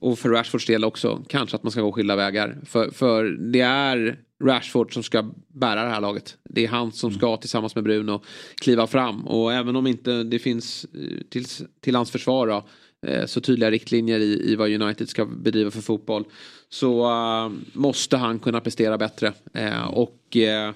[0.00, 2.58] och för Rashfords del också, kanske att man ska gå skilda vägar.
[2.64, 6.36] För, för det är Rashford som ska bära det här laget.
[6.44, 8.22] Det är han som ska tillsammans med Bruno
[8.54, 9.26] kliva fram.
[9.26, 11.44] Och även om inte det finns eh, till,
[11.80, 12.66] till hans försvar då,
[13.08, 16.24] eh, så tydliga riktlinjer i, i vad United ska bedriva för fotboll.
[16.68, 19.32] Så uh, måste han kunna prestera bättre.
[19.58, 20.74] Uh, och uh,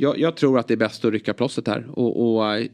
[0.00, 2.68] jag, jag, tror att det är bäst att rycka plåstret här och, och,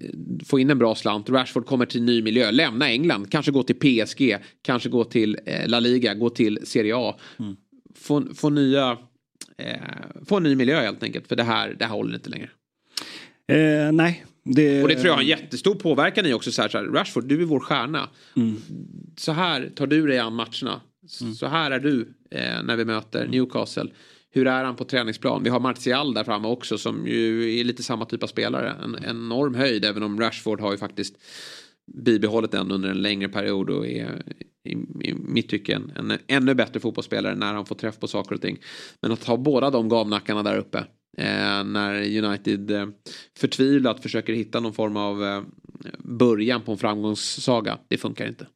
[0.46, 1.30] få in en bra slant.
[1.30, 5.80] Rashford kommer till ny miljö, lämna England, kanske gå till PSG, kanske gå till La
[5.80, 7.14] Liga, gå till Serie A.
[7.38, 7.56] Mm
[7.94, 8.98] få, få nya
[9.58, 9.76] eh,
[10.26, 11.28] få en ny miljö helt enkelt.
[11.28, 12.50] För det här, det här håller inte längre.
[13.48, 14.24] Eh, nej.
[14.44, 14.82] Det...
[14.82, 16.52] Och det tror jag har en jättestor påverkan i också.
[16.52, 18.08] Så här, så här, Rashford, du är vår stjärna.
[18.36, 18.56] Mm.
[19.16, 20.80] Så här tar du dig an matcherna.
[21.20, 21.34] Mm.
[21.34, 23.90] Så här är du eh, när vi möter Newcastle.
[24.34, 25.42] Hur är han på träningsplan?
[25.42, 28.74] Vi har Martial där framme också som ju är lite samma typ av spelare.
[28.84, 31.16] En, enorm höjd även om Rashford har ju faktiskt
[31.92, 34.22] bibehållit den under en längre period och är
[34.64, 34.72] i,
[35.08, 38.40] i mitt tycke en, en ännu bättre fotbollsspelare när han får träff på saker och
[38.40, 38.58] ting.
[39.02, 40.78] Men att ha båda de gamnackarna där uppe
[41.18, 42.86] eh, när United eh,
[43.38, 45.42] förtvivlat försöker hitta någon form av eh,
[45.98, 47.78] början på en framgångssaga.
[47.88, 48.46] Det funkar inte.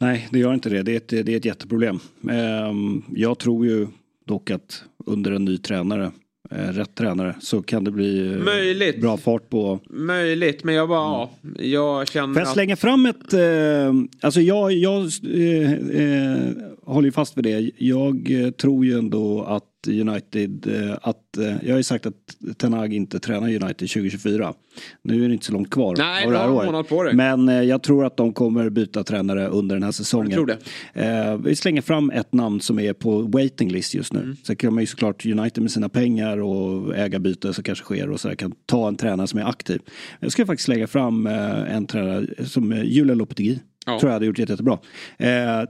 [0.00, 0.82] Nej, det gör inte det.
[0.82, 1.98] Det är ett, det är ett jätteproblem.
[2.30, 2.72] Eh,
[3.14, 3.86] Jag tror ju
[4.26, 6.12] dock att under en ny tränare,
[6.50, 9.00] eh, rätt tränare, så kan det bli eh, Möjligt.
[9.00, 12.54] bra fart på Möjligt, men jag bara, ja, jag känner Får jag att...
[12.54, 13.32] slänga fram ett...
[13.32, 16.50] Eh, alltså jag, jag eh, eh,
[16.86, 17.70] håller ju fast vid det.
[17.78, 22.14] Jag eh, tror ju ändå att United, eh, att, eh, jag har ju sagt att
[22.56, 24.54] Ten Hag inte tränar United 2024.
[25.02, 26.88] Nu är det inte så långt kvar Nej, av det här året.
[26.88, 27.14] på dig.
[27.14, 30.30] Men jag tror att de kommer byta tränare under den här säsongen.
[30.30, 30.58] Jag tror
[30.94, 31.48] det.
[31.48, 34.20] Vi slänger fram ett namn som är på waiting list just nu.
[34.20, 34.36] Mm.
[34.44, 38.20] Sen kan man ju såklart United med sina pengar och ägarbyte som kanske sker och
[38.20, 39.80] så där, kan ta en tränare som är aktiv.
[40.20, 43.58] Jag ska faktiskt lägga fram en tränare som Julia Lopetegui.
[43.86, 43.98] Ja.
[44.00, 44.78] Tror jag hade gjort jätte, jättebra.
[45.18, 45.62] Eh,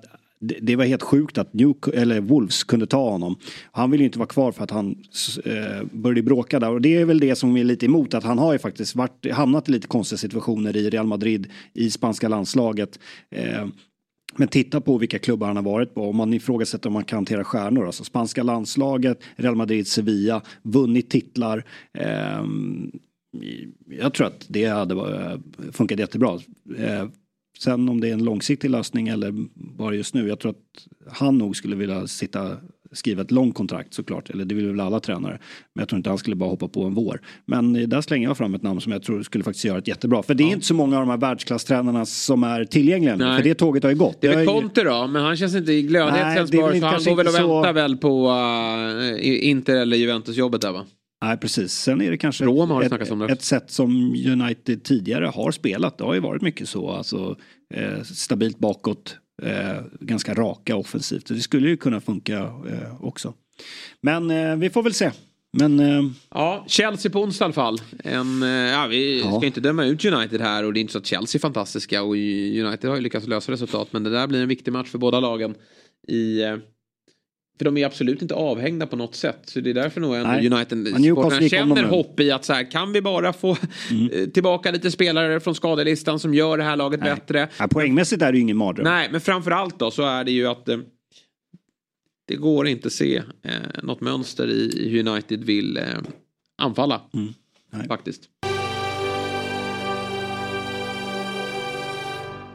[0.43, 3.37] det, det var helt sjukt att New, eller Wolves kunde ta honom.
[3.73, 4.97] Han ville ju inte vara kvar för att han
[5.45, 6.71] eh, började bråka där.
[6.71, 8.15] Och det är väl det som är lite emot.
[8.15, 11.91] Att han har ju faktiskt varit, hamnat i lite konstiga situationer i Real Madrid, i
[11.91, 12.99] spanska landslaget.
[13.31, 13.67] Eh,
[14.37, 16.09] men titta på vilka klubbar han har varit på.
[16.09, 17.87] Om man ifrågasätter om man kan hantera stjärnor.
[17.87, 21.65] Alltså spanska landslaget, Real Madrid, Sevilla, vunnit titlar.
[21.99, 22.45] Eh,
[23.89, 25.39] jag tror att det hade eh,
[25.73, 26.41] funkat jättebra.
[26.79, 27.07] Eh,
[27.59, 30.29] Sen om det är en långsiktig lösning eller bara just nu.
[30.29, 32.57] Jag tror att han nog skulle vilja sitta
[32.93, 34.31] skriva ett långt kontrakt såklart.
[34.31, 35.39] Eller det vill väl alla tränare.
[35.75, 37.21] Men jag tror inte han skulle bara hoppa på en vår.
[37.47, 40.23] Men där slänger jag fram ett namn som jag tror skulle faktiskt göra ett jättebra.
[40.23, 43.17] För det är inte så många av de här världsklasstränarna som är tillgängliga.
[43.17, 43.37] Nej.
[43.37, 44.21] För det tåget har ju gått.
[44.21, 47.17] Det är väl Conte då, men han känns inte i glödhet väl så han går
[47.17, 50.85] väl och så- väntar väl på uh, Inter eller Juventus-jobbet där va?
[51.23, 51.73] Nej precis.
[51.73, 53.33] Sen är det kanske Roma har ett, det.
[53.33, 55.99] ett sätt som United tidigare har spelat.
[55.99, 56.91] Det har ju varit mycket så.
[56.91, 57.37] Alltså,
[57.75, 59.17] eh, stabilt bakåt.
[59.43, 61.29] Eh, ganska raka offensivt.
[61.29, 63.35] Så det skulle ju kunna funka eh, också.
[64.01, 65.11] Men eh, vi får väl se.
[65.59, 67.79] Men eh, Ja, Chelsea på onsdag i alla fall.
[68.05, 69.37] En, eh, ja, vi Ja.
[69.39, 72.03] ska inte döma ut United här och det är inte så att Chelsea är fantastiska
[72.03, 74.99] och United har ju lyckats lösa resultat men det där blir en viktig match för
[74.99, 75.55] båda lagen.
[76.09, 76.57] I, eh,
[77.59, 79.39] för de är absolut inte avhängda på något sätt.
[79.45, 80.51] Så det är därför nog ändå Nej.
[80.51, 83.33] United Men Newcastle gick om dem känner hopp i att så här, kan vi bara
[83.33, 87.15] få eh, tillbaka lite spelare från skadelistan som gör det här laget Nej.
[87.15, 87.49] bättre.
[87.59, 88.85] ja, poängmässigt är det ju ingen mardröm.
[88.85, 90.79] Nej, men framförallt då så är det ju att eh,
[92.29, 95.85] det går inte se eh, något mönster i hur United vill eh,
[96.59, 97.01] anfalla.
[97.15, 97.35] Mm.
[97.89, 98.23] Faktiskt.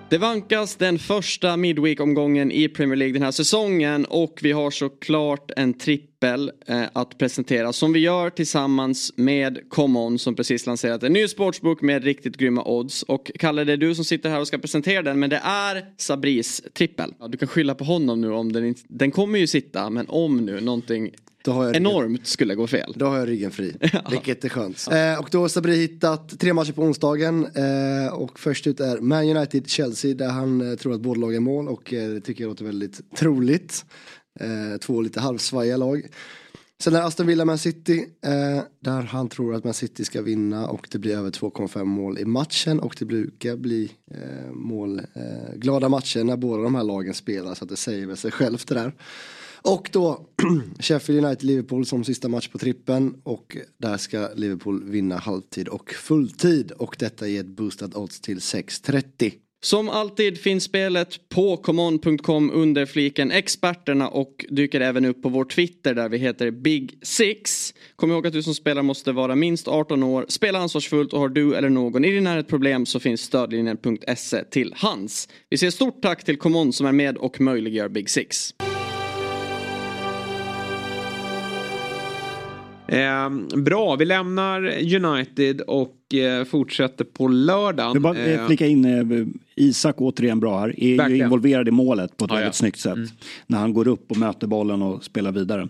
[0.10, 5.52] Det vankas den första Midweek-omgången i Premier League den här säsongen och vi har såklart
[5.56, 11.14] en trippel eh, att presentera som vi gör tillsammans med Common som precis lanserat en
[11.14, 13.04] ny sportsbook med riktigt grymma odds.
[13.04, 15.86] Och Kalle, det är du som sitter här och ska presentera den men det är
[15.98, 17.14] Sabris trippel.
[17.20, 20.06] Ja, du kan skylla på honom nu om den inte, den kommer ju sitta men
[20.10, 21.12] om nu någonting
[21.48, 22.94] enormt skulle gå fel.
[22.96, 23.76] då har jag ryggen fri,
[24.12, 24.88] vilket är skönt.
[24.92, 27.48] Eh, och då har Sabri hittat tre matcher på onsdagen.
[27.56, 31.40] Eh, och först ut är Man United-Chelsea där han eh, tror att båda lag är
[31.40, 33.86] mål och eh, det tycker jag låter väldigt troligt.
[34.40, 36.08] Eh, två lite halvsvajiga lag.
[36.80, 40.68] Sen är Aston Villa Man City eh, där han tror att Man City ska vinna
[40.68, 45.56] och det blir över 2,5 mål i matchen och det brukar bli eh, mål, eh,
[45.56, 48.68] glada matcher när båda de här lagen spelar så att det säger väl sig självt
[48.68, 48.94] det där.
[49.62, 50.26] Och då
[50.80, 56.72] Sheffield United-Liverpool som sista match på trippen och där ska Liverpool vinna halvtid och fulltid
[56.72, 59.34] och detta ger ett boostat odds till 6.30.
[59.68, 65.46] Som alltid finns spelet på common.com under fliken experterna och dyker även upp på vår
[65.46, 67.74] Twitter där vi heter Big Six.
[67.96, 71.30] Kom ihåg att du som spelar måste vara minst 18 år, spela ansvarsfullt och har
[71.30, 75.30] du eller någon i din närhet problem så finns stödlinjen.se till hands.
[75.50, 78.54] Vi säger stort tack till Common som är med och möjliggör Big Six.
[82.88, 84.62] Eh, bra, vi lämnar
[84.96, 87.94] United och eh, fortsätter på lördagen.
[87.94, 90.80] Vi bara Eh, eh, flika in eh, Isak återigen bra här.
[90.84, 91.26] Är ju Verkligen.
[91.26, 92.54] involverad i målet på ett Ja, väldigt ja.
[92.54, 92.98] snyggt sätt.
[93.48, 95.68] När han går upp och möter bollen och spelar vidare.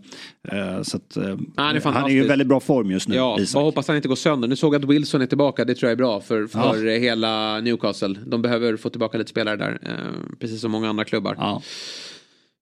[0.51, 1.23] Eh, så att, eh,
[1.57, 3.15] är han är ju i väldigt bra form just nu.
[3.15, 3.53] Ja, Isak.
[3.53, 4.47] bara hoppas han inte går sönder.
[4.47, 6.99] Nu såg jag att Wilson är tillbaka, det tror jag är bra för, för eh,
[6.99, 8.15] hela Newcastle.
[8.25, 9.79] De behöver få tillbaka lite spelare där,
[10.39, 11.35] precis som många andra klubbar.
[11.37, 11.61] Ja.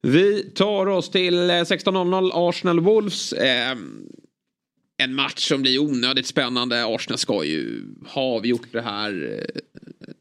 [0.01, 3.33] Vi tar oss till eh, 16.00 Arsenal Wolves.
[4.97, 6.85] En match som blir onödigt spännande.
[6.85, 9.61] Arsenal ska ju ha avgjort det här eh,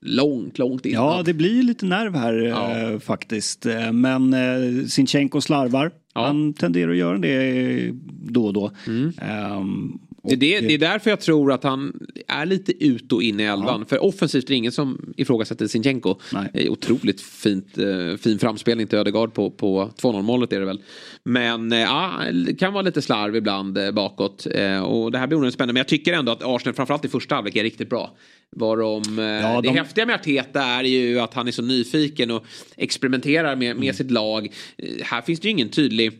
[0.02, 1.04] långt, långt innan.
[1.16, 2.78] Ja, det blir lite nerv här Ja.
[2.78, 3.66] eh, faktiskt.
[3.66, 5.90] Eh, Men eh, Sinchenko slarvar.
[6.14, 7.90] Han tenderar att göra det
[8.28, 8.70] då och då.
[8.86, 9.12] Mm.
[9.22, 11.92] Ehm, Det är, det, det är därför jag tror att han
[12.28, 13.86] är lite ut och in i elvan.
[13.86, 16.14] För offensivt är det ingen som ifrågasätter Sinchenko.
[16.52, 20.66] Det är otroligt fint, eh, fin framspelning till Ödegaard på, på 2-0 målet är det
[20.66, 20.82] väl.
[21.24, 22.12] Men eh, ja,
[22.46, 24.46] det kan vara lite slarv ibland eh, bakåt.
[24.54, 25.72] Eh, och det här blir onödigt spännande.
[25.72, 28.16] Men jag tycker ändå att Arsenal framförallt i första halvlek är riktigt bra.
[28.56, 32.44] Varom, eh, det de- häftiga med Arteta är ju att han är så nyfiken och
[32.76, 33.80] experimenterar med, Mm.
[33.80, 34.46] med sitt lag.
[34.78, 36.12] Eh, här finns det ju ingen tydlig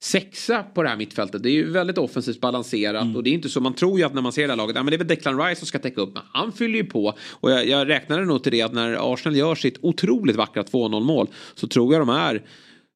[0.00, 1.42] sexa på det här mittfältet.
[1.42, 3.16] Det är ju väldigt offensivt balanserat Mm.
[3.16, 3.60] och det är inte så.
[3.60, 5.06] Man tror ju att när man ser det här laget, ja men det är väl
[5.06, 6.14] Declan Rice som ska täcka upp.
[6.14, 7.14] Men han fyller ju på.
[7.30, 11.00] Och jag, jag räknade nog till det att när Arsenal gör sitt otroligt vackra 2-0
[11.00, 12.42] mål så tror jag de är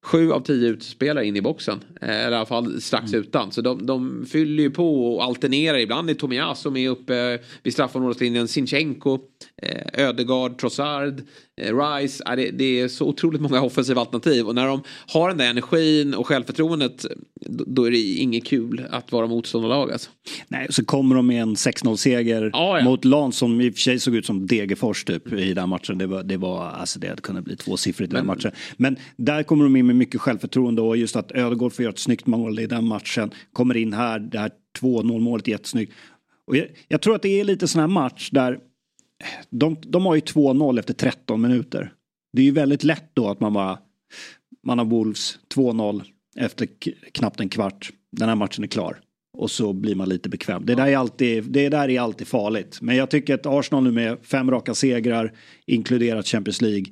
[0.04, 1.80] Sju av tio utspelare in i boxen.
[2.00, 3.52] Eh, Eller i alla fall strax utan.
[3.52, 5.78] Så de, de fyller ju på och alternerar.
[5.78, 8.48] Ibland är Tomiyasu med uppe vid straffområdeslinjen.
[8.48, 9.18] Sinchenko,
[9.62, 11.22] eh, Ödegaard, Trossard,
[11.60, 12.22] eh, Rice.
[12.26, 14.46] Ja, det, det är så otroligt många offensiva alternativ.
[14.48, 14.82] Och när de
[15.12, 17.06] har den där energin och självförtroendet
[17.66, 20.10] då, är det inget kul att vara motståndarlag alltså.
[20.48, 22.84] Nej, så kommer de med en 6-0-seger Ja, ja.
[22.84, 25.98] mot Lans som i och för sig såg ut som Degerfors typ i den matchen.
[25.98, 28.50] Det var, det var alltså det hade kunnat bli tvåsiffrigt i den matchen.
[28.76, 31.98] Men där kommer de in med mycket självförtroende och just att Ödegård får göra ett
[31.98, 33.30] snyggt mål i den matchen.
[33.52, 35.92] Kommer in här, det här 2-0 målet är jättesnyggt.
[36.46, 38.58] Och jag, jag tror att det är lite sån här match där
[39.50, 41.92] de, de har ju 2-0 efter 13 minuter.
[42.32, 43.78] Det är ju väldigt lätt då att man bara
[44.66, 46.02] man har Wolves 2-0
[46.36, 46.68] efter
[47.12, 47.90] knappt en kvart.
[48.12, 49.00] Den här matchen är klar.
[49.32, 50.66] Och så blir man lite bekväm.
[50.66, 52.78] Det där är alltid, det där är alltid farligt.
[52.82, 55.32] Men jag tycker att Arsenal nu med fem raka segrar,
[55.66, 56.84] inkluderat Champions League,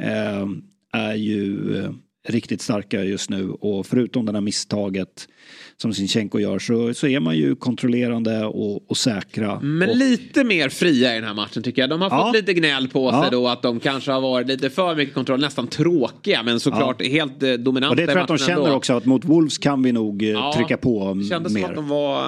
[0.00, 0.46] eh,
[0.92, 1.90] är ju eh,
[2.30, 3.50] riktigt starka just nu.
[3.50, 5.28] Och förutom det här misstaget
[5.76, 9.60] som Sinchenko gör så, så är man ju kontrollerande och, och säkra.
[9.60, 11.90] Men och, lite mer fria i den här matchen tycker jag.
[11.90, 12.24] De har Ja.
[12.26, 13.28] fått lite gnäll på sig Ja.
[13.30, 15.40] då att de kanske har varit lite för mycket kontroll.
[15.40, 18.72] Nästan tråkiga men såklart helt eh, dominanta och det tror jag att de känner ändå.
[18.76, 21.68] också att mot Wolves kan vi nog eh, Ja, trycka på Det kändes som mer.
[21.68, 22.22] att de var,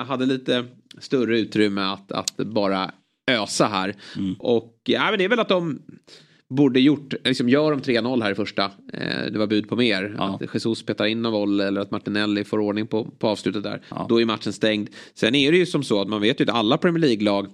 [0.00, 0.64] eh, hade lite
[0.98, 2.90] större utrymme att, att bara
[3.30, 3.94] ösa här.
[4.16, 4.34] Mm.
[4.38, 5.82] Och ja, men det är väl att de
[6.50, 8.64] borde gjort, liksom gör de 3-0 här i första.
[8.92, 10.16] Eh, det var bud på mer.
[10.18, 13.82] Att Jesus petar in någon boll eller att Martinelli får ordning på, på avslutet där.
[14.08, 14.88] Då är matchen stängd.
[15.14, 17.46] Sen är det ju som så att man vet ju att alla Premier League-lag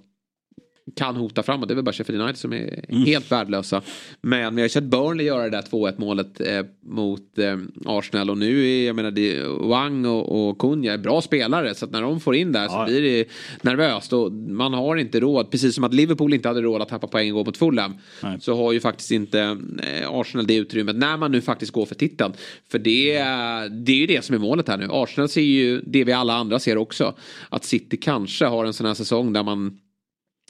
[0.95, 1.69] kan hota framåt.
[1.69, 3.03] Det är väl bara Sheffield United som är Mm.
[3.05, 3.83] helt värdelösa.
[4.21, 7.57] Men vi har sett Burnley göra det där 2-1 målet eh, mot eh,
[7.87, 11.85] Arsenal och nu är jag menar det, Wang och, och Kunja är bra spelare så
[11.85, 13.25] att när de får in där så blir det
[13.63, 15.51] nervöst och man har inte råd.
[15.51, 17.95] Precis som att Liverpool inte hade råd att tappa poäng och gå mot Fulham
[18.41, 19.41] så har ju faktiskt inte
[19.83, 22.33] eh, Arsenal det utrymmet när man nu faktiskt går för titeln.
[22.71, 23.13] För det,
[23.71, 24.89] det är ju det som är målet här nu.
[24.91, 27.15] Arsenal ser ju det vi alla andra ser också.
[27.49, 29.79] Att City kanske har en sån här säsong där man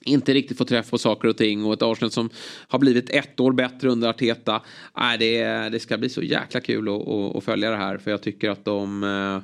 [0.07, 2.31] inte riktigt får träff på saker och ting och ett Arsenal som
[2.69, 4.63] har blivit ett år bättre under Arteta.
[4.99, 8.11] Nej, det, det ska bli så jäkla kul att, att, att följa det här för
[8.11, 9.43] jag tycker att de, eh,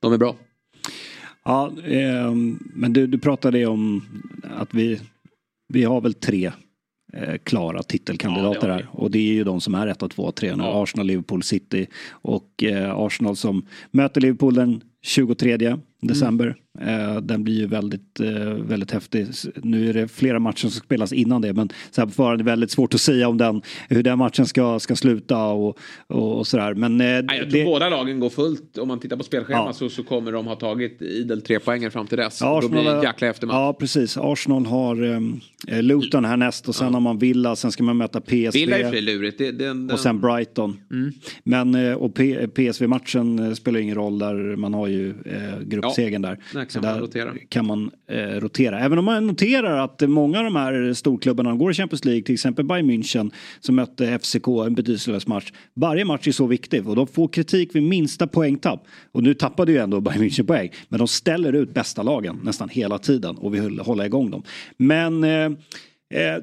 [0.00, 0.36] de är bra.
[1.44, 4.02] Ja, ehm, men du, du pratade om
[4.42, 5.00] att vi,
[5.68, 6.52] vi har väl tre
[7.12, 8.86] eh, klara titelkandidater Ja, här.
[8.92, 10.62] Och det är ju de som är 1, 2, 3 nu.
[10.64, 11.86] Arsenal, Liverpool, City.
[12.08, 15.76] Och eh, Arsenal som möter Liverpool den 23
[16.06, 16.56] december.
[16.80, 19.26] Eh, den blir ju väldigt, eh, väldigt häftig.
[19.62, 21.52] Nu är det flera matcher som spelas innan det.
[21.52, 24.18] Men så här på förhand är det väldigt svårt att säga om den, hur den
[24.18, 26.74] matchen ska, ska sluta och, och, och sådär.
[26.74, 28.78] Men eh, Nej, jag tror det, båda lagen går fullt.
[28.78, 29.72] Om man tittar på spelschemat Ja.
[29.72, 32.40] så, så kommer de ha tagit idel tre poänger fram till dess.
[32.40, 33.54] Ja, Då blir det en jäkla eftermatch.
[33.54, 34.16] Ja, precis.
[34.20, 38.20] Arsenal har um, Luton här näst och sen har man Villa, sen ska man möta
[38.20, 38.50] PSV.
[38.52, 39.38] Villa är lurigt.
[39.38, 39.90] Det, den, den...
[39.90, 40.76] Och sen Brighton.
[40.90, 41.12] Mm.
[41.44, 42.14] Men eh, och
[42.54, 45.58] PSV-matchen eh, spelar ingen roll där man har ju eh,
[45.96, 46.38] gruppsegern där.
[46.52, 47.34] där kan Så man där rotera.
[47.48, 48.80] kan man eh, rotera.
[48.80, 52.34] Även om man noterar att många av de här storklubbarna går i Champions League, till
[52.34, 53.30] exempel Bayern München
[53.60, 55.52] som mötte FCK, en betydelselös match.
[55.74, 58.86] Varje match är så viktig och de får kritik vid minsta poängtapp.
[59.12, 60.70] Och nu tappade ju ändå Bayern München poäng.
[60.88, 64.42] Men de ställer ut bästa lagen nästan hela tiden och vill hålla igång dem.
[64.76, 65.44] Men eh,
[66.20, 66.42] eh,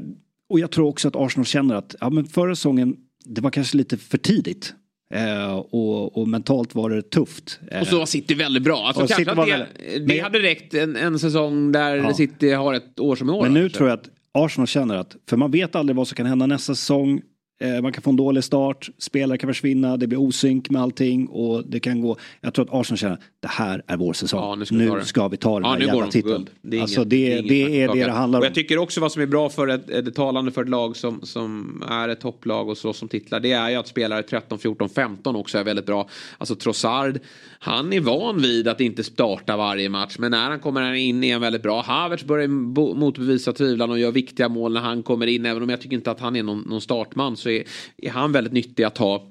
[0.50, 2.96] och jag tror också att Arsenal känner att ja, men förra säsongen
[3.26, 4.74] det var kanske lite för tidigt.
[5.14, 7.60] Eh, och, och mentalt var det tufft.
[7.72, 8.78] Eh, Och så var City väldigt bra.
[8.88, 12.14] Alltså kanske City var det, väldigt- det hade räckt en, en säsong där Ja.
[12.14, 13.42] City har ett år som i år.
[13.44, 13.78] Men nu kanske.
[13.78, 16.76] tror jag att Arsenal känner att, för man vet aldrig vad som kan hända nästa
[16.76, 17.22] säsong.
[17.64, 21.28] Eh, man kan få en dålig start, spelare kan försvinna, det blir osynk med allting
[21.28, 22.18] och det kan gå.
[22.42, 24.40] Jag tror att Arsenal känner det här är vår säsong.
[24.42, 25.06] Ja, nu ska nu vi ta det.
[25.06, 26.50] ska vi ta den Ja, här jävla titeln.
[26.62, 28.46] Det är alltså inget- det, det är det om det handlar Och om.
[28.46, 31.22] jag tycker också vad som är bra för ett, ett talande för ett lag som,
[31.24, 33.40] som är ett topplag och så som titlar.
[33.40, 36.10] Det är ju att spelare 13, 14, 15 också är väldigt bra.
[36.38, 37.20] Alltså Trossard,
[37.60, 40.16] han är van vid att inte starta varje match.
[40.20, 41.82] Men när han kommer in är han väldigt bra.
[41.82, 42.48] Havertz börjar
[42.96, 45.46] motbevisa tvivlarna och gör viktiga mål när han kommer in.
[45.46, 47.64] Även om jag tycker inte att han är någon, någon startman så är,
[47.98, 49.30] är han väldigt nyttig att ha.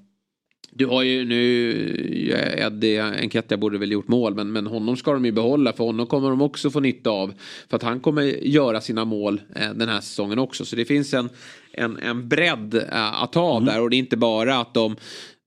[0.74, 5.24] Du har ju nu, Eddie Enketia borde väl gjort mål men, men honom ska de
[5.24, 7.34] ju behålla för honom kommer de också få nytta av.
[7.68, 10.64] För att han kommer göra sina mål eh, den här säsongen också.
[10.64, 11.28] Så det finns en,
[11.72, 14.96] en, en bredd eh, att ta av där och det är inte bara att de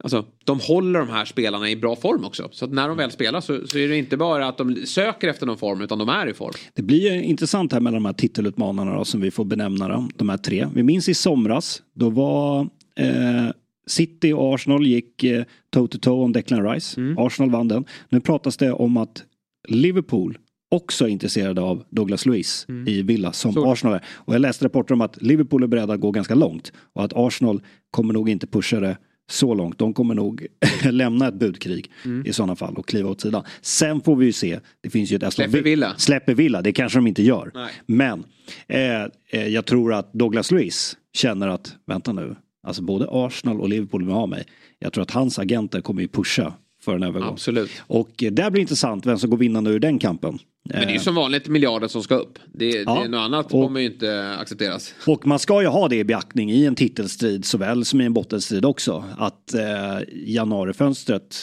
[0.04, 2.50] Alltså, de håller de här spelarna i bra form också.
[2.52, 5.28] Så att när de väl spelar så, så är det inte bara att de söker
[5.28, 6.54] efter någon form utan de är i form.
[6.74, 10.10] Det blir ju intressant här mellan de här titelutmanarna då, som vi får benämna dem,
[10.16, 10.68] de här tre.
[10.74, 12.62] Vi minns i somras, då var
[13.00, 13.50] eh,
[13.88, 15.44] City och Arsenal gick eh,
[15.74, 17.02] toe to toe om Declan Rice.
[17.18, 17.86] Arsenal vann den.
[18.10, 19.24] Nu pratas det om att
[19.68, 20.38] Liverpool
[20.72, 23.72] också är intresserade av Douglas Luiz i Villa som Så.
[23.72, 24.04] Arsenal är.
[24.14, 27.14] Och jag läste rapporter om att Liverpool är beredda att gå ganska långt och att
[27.16, 28.98] Arsenal kommer nog inte pusha det
[29.30, 29.80] så långt.
[29.80, 30.48] De kommer nog
[30.92, 31.92] lämna ett budkrig
[32.26, 33.44] i sådana fall och kliva åt sidan.
[33.62, 34.60] Sen får vi ju se.
[34.82, 35.94] Det finns ju ett Aston Släpper Villa.
[35.98, 37.52] Släpper Villa, det kanske de inte gör.
[37.54, 37.72] Nej.
[37.86, 38.24] Men
[38.68, 42.36] eh, eh, jag tror att Douglas Luiz känner att, vänta nu,
[42.68, 44.44] alltså både Arsenal och Liverpool vill ha mig.
[44.80, 47.30] Jag tror att hans agenter kommer ju pusha för en övergång.
[47.30, 47.72] Absolut.
[47.80, 50.40] Och eh, där blir intressant vem som går vinnande ur den kampen.
[50.70, 52.40] Men det är ju Eh, som vanligt miljarden som ska upp.
[52.54, 53.00] Det, Ja.
[53.04, 54.94] det, något annat Och- kommer ju inte accepteras.
[55.08, 58.14] Och man ska ju ha det i beaktning i en titelstrid såväl som i en
[58.14, 59.04] bottenstrid också.
[59.18, 61.36] Att eh, januarifönstret,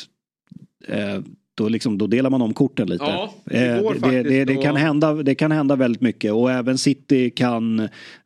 [0.89, 1.19] eh,
[1.55, 3.05] då, liksom, då delar man om korten lite.
[3.05, 6.33] Ja, det eh, går det, faktiskt det, det, kan hända, det kan hända väldigt mycket
[6.33, 7.81] och även City kan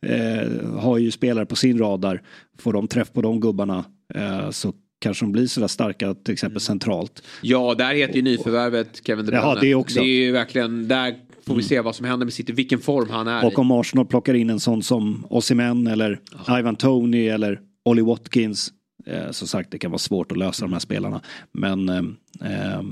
[0.06, 2.22] eh, ha ju spelare på sin radar.
[2.58, 3.84] Får de träff på de gubbarna
[4.14, 7.22] eh, så kanske de blir sådär starka till exempel centralt.
[7.42, 9.46] Ja, där heter ju nyförvärvet Kevin De Bruyne.
[9.46, 10.00] Jaha, det också.
[10.00, 11.16] Det är ju verkligen, där
[11.46, 14.06] får vi se vad som händer med City, vilken form han är Och om Arsenal
[14.06, 16.20] plockar in en sån som Osimhen eller
[16.58, 18.72] Ivan Tony eller Ollie Watkins.
[19.06, 21.20] Eh, som sagt, det kan vara svårt att lösa de här spelarna.
[21.52, 21.96] Men eh,
[22.44, 22.82] eh,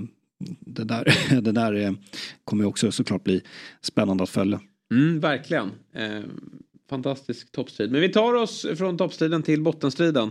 [0.61, 1.93] det där, det där eh,
[2.45, 3.43] kommer också såklart bli
[3.83, 4.61] spännande att följa.
[4.93, 5.71] Mm, verkligen.
[5.95, 6.21] Eh,
[6.91, 7.93] fantastisk toppstrid.
[7.93, 10.31] Men vi tar oss från toppstriden till bottenstriden.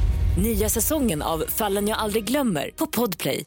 [0.37, 3.45] Nya säsongen av Fallen jag aldrig glömmer på Podplay.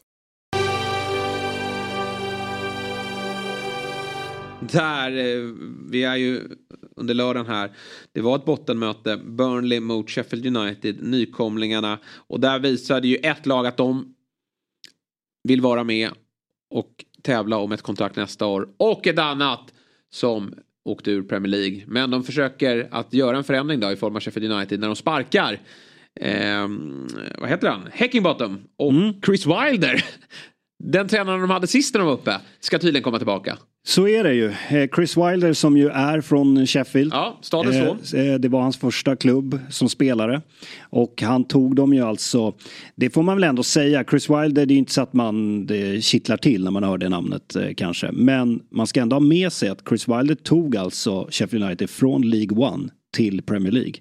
[4.59, 5.53] Där, eh,
[5.89, 6.41] vi är ju
[6.95, 7.71] under lördagen här.
[8.11, 9.17] Det var ett bottenmöte.
[9.17, 11.99] Burnley mot Sheffield United, nykomlingarna.
[12.27, 14.15] Och där visade ju ett lag att de
[15.43, 16.09] vill vara med
[16.69, 18.69] och tävla om ett kontrakt nästa år.
[18.77, 19.73] Och ett annat
[20.13, 20.53] som
[20.85, 21.83] åkte ur Premier League.
[21.87, 24.95] Men de försöker att göra en förändring då i form av Sheffield United när de
[24.95, 25.59] sparkar.
[26.21, 26.67] Eh,
[27.39, 27.81] vad heter han?
[27.93, 28.93] Heckingbottom och
[29.25, 30.03] Chris Wilder.
[30.83, 33.57] Den tränaren de hade sist när de var uppe ska tydligen komma tillbaka.
[33.87, 34.45] Så är det ju.
[34.69, 37.13] Eh, Chris Wilder som ju är från Sheffield.
[37.13, 38.19] Ja, stadens son.
[38.21, 40.41] Eh, Det var hans första klubb som spelare.
[40.81, 42.53] Och han tog dem ju alltså,
[42.95, 46.03] det får man väl ändå säga, Chris Wilder det är inte så att man det
[46.03, 48.11] kittlar till när man hör det namnet eh, kanske.
[48.11, 52.21] Men man ska ändå ha med sig att Chris Wilder tog alltså Sheffield United från
[52.29, 53.93] League One till Premier League.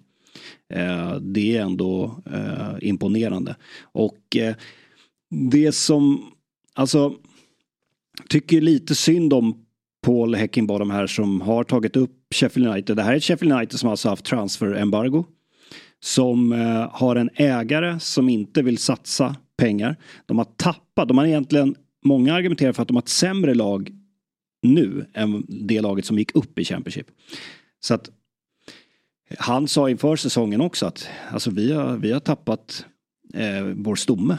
[0.74, 3.56] Eh, det är ändå eh, imponerande.
[3.82, 4.54] Och eh,
[5.30, 6.32] det som,
[6.74, 7.14] alltså,
[8.28, 9.64] tycker lite synd om
[10.06, 12.96] Paul Heckingbottom här som har tagit upp Sheffield United.
[12.96, 15.24] Det här är Sheffield United som alltså haft transferembargo.
[16.00, 16.52] Som
[16.92, 19.96] har en ägare som inte vill satsa pengar.
[20.26, 23.90] De har tappat, de har egentligen, många argumenterar för att de har ett sämre lag
[24.62, 27.06] nu än det laget som gick upp i Championship.
[27.80, 28.10] Så att
[29.38, 32.86] han sa inför säsongen också att alltså, vi, har, vi har tappat
[33.34, 34.38] eh, vår stomme.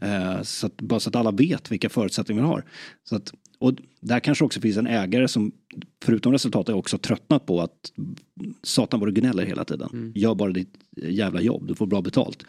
[0.00, 2.64] Eh, så att, bara så att alla vet vilka förutsättningar vi har.
[3.08, 5.52] Så att, och där kanske också finns en ägare som
[6.04, 7.92] förutom resultatet också tröttnat på att
[8.62, 9.88] satan vad du gnäller hela tiden.
[10.14, 12.44] Gör bara ditt jävla jobb, du får bra betalt.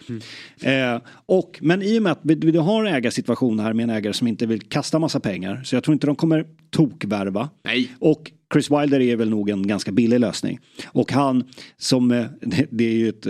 [0.61, 3.89] Eh, och, men i och med att vi, vi har en ägarsituation här med en
[3.89, 7.49] ägare som inte vill kasta massa pengar så jag tror inte de kommer tokvärva.
[7.63, 7.91] Nej.
[7.99, 10.59] Och Chris Wilder är väl nog en ganska billig lösning.
[10.87, 11.43] Och han
[11.77, 12.25] som, eh,
[12.69, 13.25] det, är ju ett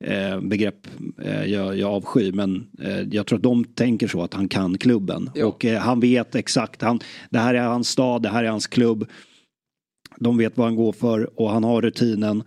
[0.00, 0.86] eh, begrepp
[1.22, 2.66] eh, jag, jag avskyr men
[3.10, 5.30] jag tror att de tänker så att han kan klubben.
[5.34, 5.46] Ja.
[5.46, 9.06] Och han vet exakt, han, det här är hans stad, det här är hans klubb.
[10.16, 12.42] De vet vad han går för och han har rutinen.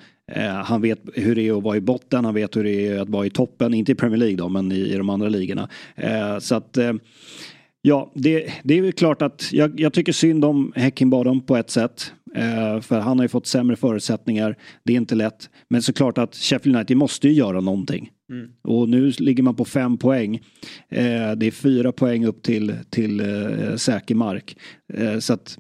[0.66, 3.10] Han vet hur det är att vara i botten, han vet hur det är att
[3.10, 5.70] vara i toppen, inte i Premier League då, men i, i de andra ligorna.
[6.40, 6.78] Så att
[7.86, 12.14] Ja, det, det är klart att jag, jag tycker synd om Häckenbadom på ett sätt.
[12.36, 14.58] Eh, för han har ju fått sämre förutsättningar.
[14.84, 15.50] Det är inte lätt.
[15.70, 18.10] Men såklart att Sheffield United måste ju göra någonting.
[18.64, 20.36] Och nu ligger man på fem poäng.
[20.90, 24.58] Eh, det är fyra poäng upp till, till eh, säker mark.
[24.94, 25.58] Eh, så att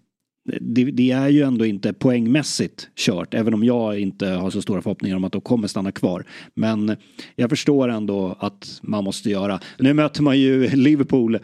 [0.61, 3.33] det, det är ju ändå inte poängmässigt kört.
[3.33, 6.25] Även om jag inte har så stora förhoppningar om att de kommer stanna kvar.
[6.55, 6.95] Men
[7.35, 9.59] jag förstår ändå att man måste göra.
[9.79, 11.39] Nu möter man ju Liverpool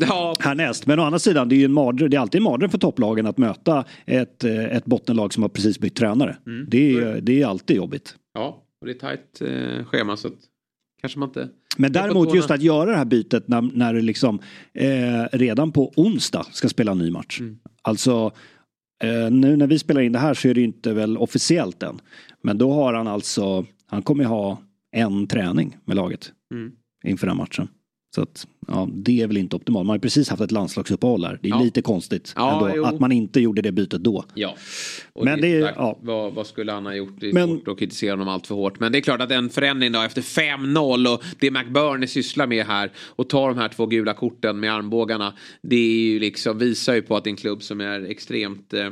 [0.00, 0.86] Ja, härnäst.
[0.86, 2.78] Men å andra sidan, det är ju en mardröm, det är alltid en mardröm för
[2.78, 6.36] topplagen att möta ett, eh, ett bottenlag som har precis bytt tränare.
[6.46, 6.66] Mm.
[6.68, 8.14] Det, är, det är alltid jobbigt.
[8.34, 10.34] ja, och det är tajt eh, schema så att
[11.00, 11.48] kanske man inte...
[11.76, 14.38] Men däremot just att göra det här bytet när, när det liksom
[14.74, 17.40] eh, redan på onsdag ska spela en ny match.
[17.40, 17.58] Mm.
[17.82, 18.32] Alltså
[19.04, 21.82] eh, nu när vi spelar in det här så är det ju inte väl officiellt
[21.82, 22.00] än.
[22.42, 24.62] Men då har han alltså, han kommer ju ha
[24.96, 26.72] en träning med laget Mm.
[27.04, 27.68] inför den matchen.
[28.14, 29.86] Så att, ja, det är väl inte optimalt.
[29.86, 31.38] Man har ju precis haft ett landslagsuppehåll här.
[31.42, 31.60] Det är Ja.
[31.62, 32.84] lite konstigt Ja, ändå, jo.
[32.84, 34.24] att man inte gjorde det bytet då.
[34.34, 34.54] Ja.
[35.12, 35.98] Och Men det är det ja.
[36.02, 37.16] vad, vad skulle han ha gjort?
[37.20, 38.80] Det är Men- svårt att kritisera honom allt för hårt.
[38.80, 42.66] Men det är klart att en förändring då efter 5-0 och det McBurney sysslar med
[42.66, 45.32] här och tar de här två gula korten med armbågarna.
[45.62, 48.72] Det är ju liksom, visar ju på att det är en klubb som är extremt
[48.74, 48.88] eh,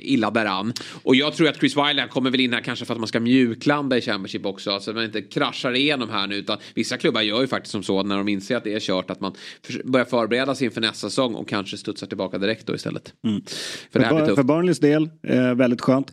[0.00, 0.72] illa däran.
[1.02, 3.20] Och jag tror att Chris Wilder kommer väl in här kanske för att man ska
[3.20, 4.70] mjuklanda i Championship också.
[4.70, 6.34] Alltså att man inte kraschar igenom här nu.
[6.36, 9.10] Utan vissa klubbar gör ju faktiskt som så när de inser att det är kört
[9.18, 12.74] att man förs- börjar förbereda sig inför nästa säsong och kanske studsar tillbaka direkt då
[12.74, 13.14] istället.
[13.22, 14.34] För blir För, tufft.
[14.36, 16.12] för Burnleys del, eh, väldigt skönt.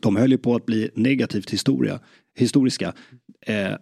[0.00, 2.00] De höll ju på att bli negativt historia,
[2.38, 2.92] historiska.
[3.46, 3.72] Eh,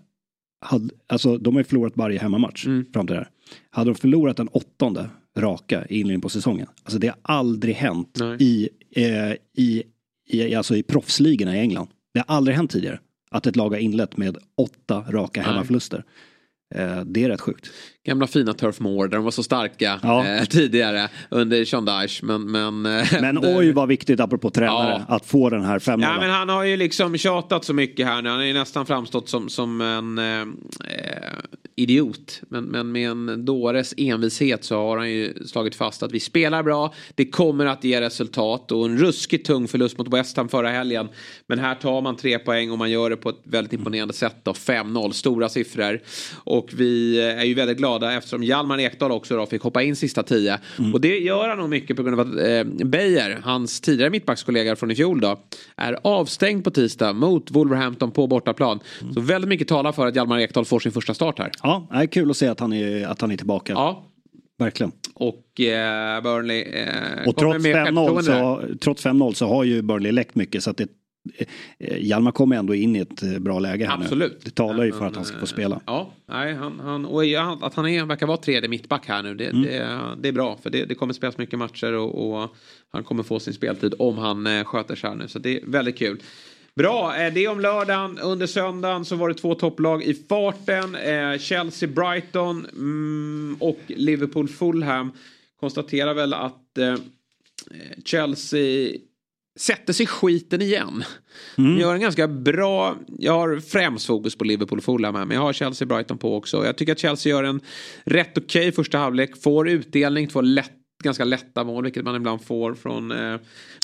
[0.60, 2.86] hade, alltså, de har ju förlorat varje hemmamatch Mm.
[2.92, 3.30] fram till det här.
[3.70, 6.66] Hade de förlorat den åttonde raka i inledningen på säsongen.
[6.82, 8.36] Alltså det har aldrig hänt Nej.
[8.40, 9.82] i, eh, i,
[10.28, 11.88] i, alltså i proffsligorna i England.
[12.14, 12.98] Det har aldrig hänt tidigare.
[13.30, 15.50] Att ett lag har inlett med åtta raka Nej.
[15.50, 16.04] hemmaförluster.
[16.74, 17.70] Eh, det är rätt sjukt.
[18.06, 20.26] Gamla fina Turf Moor där de var så starka Ja.
[20.26, 22.20] eh, tidigare under Sean Dyche.
[22.26, 25.14] Men, men, eh, Men det- oj vad viktigt apropå tränare Ja.
[25.16, 28.22] att få den här 5 Ja men han har ju liksom tjatat så mycket här
[28.22, 28.28] nu.
[28.28, 30.46] Han har ju nästan framstått som, som en eh,
[31.76, 32.40] idiot.
[32.48, 36.62] Men, men med en dåres envishet så har han ju slagit fast att vi spelar
[36.62, 36.94] bra.
[37.14, 41.08] Det kommer att ge resultat och en ruskigt tung förlust mot West Ham förra helgen.
[41.46, 44.36] Men här tar man tre poäng och man gör det på ett väldigt imponerande sätt
[44.42, 44.52] då.
[44.52, 46.00] 5-0, stora siffror.
[46.44, 49.96] Och vi eh, är ju väldigt glada eftersom Hjalmar Ekdal också då fick hoppa in
[49.96, 50.58] sista tio.
[50.92, 54.76] Och det gör han nog mycket på grund av att eh, Beijer, hans tidigare mittbackskollega
[54.76, 55.40] från i fjol då,
[55.76, 58.80] är avstängd på tisdag mot Wolverhampton på bortaplan.
[59.14, 61.50] Så väldigt mycket talar för att Hjalmar Ekdal får sin första start här.
[61.64, 63.72] Ja, det är kul att se att han är, att han är tillbaka.
[63.72, 64.10] Ja,
[64.58, 64.92] Verkligen.
[65.14, 68.68] och eh, Burnley eh, Och trots med 5-0 självförtroende där.
[68.72, 70.88] så, trots 5-0 så har ju Burnley läckt mycket så att det,
[71.78, 74.32] eh, Hjalmar kommer ändå in i ett eh, bra läge här Absolut.
[74.32, 74.38] nu.
[74.44, 75.80] Det talar ju för att han ska eh, få spela.
[75.86, 77.22] Ja, nej, han, han, och
[77.62, 79.34] att han är, verkar vara tredje mittback här nu.
[79.34, 79.62] Det, Mm.
[79.62, 82.50] det, det är bra för det, det kommer spelas mycket matcher och, och
[82.92, 85.28] han kommer få sin speltid om han eh, sköter sig här nu.
[85.28, 86.20] Så det är väldigt kul.
[86.76, 88.18] Bra, eh, det om lördagen.
[88.18, 90.94] Under söndagen så var det två topplag i farten.
[90.94, 95.10] Eh, Chelsea-Brighton mm, och Liverpool-Fulham.
[95.60, 96.96] Konstaterar väl att eh,
[98.04, 98.90] Chelsea
[99.58, 101.04] sätter sig skiten igen.
[101.58, 101.78] Mm.
[101.78, 105.42] Gör en ganska bra, jag har främst fokus på Liverpool och Fulham här, men jag
[105.42, 106.64] har Chelsea Brighton på också.
[106.64, 107.60] Jag tycker att Chelsea gör en
[108.04, 110.72] rätt okej första halvlek, får utdelning, två lätt,
[111.04, 113.36] ganska lätta mål, vilket man ibland får från eh,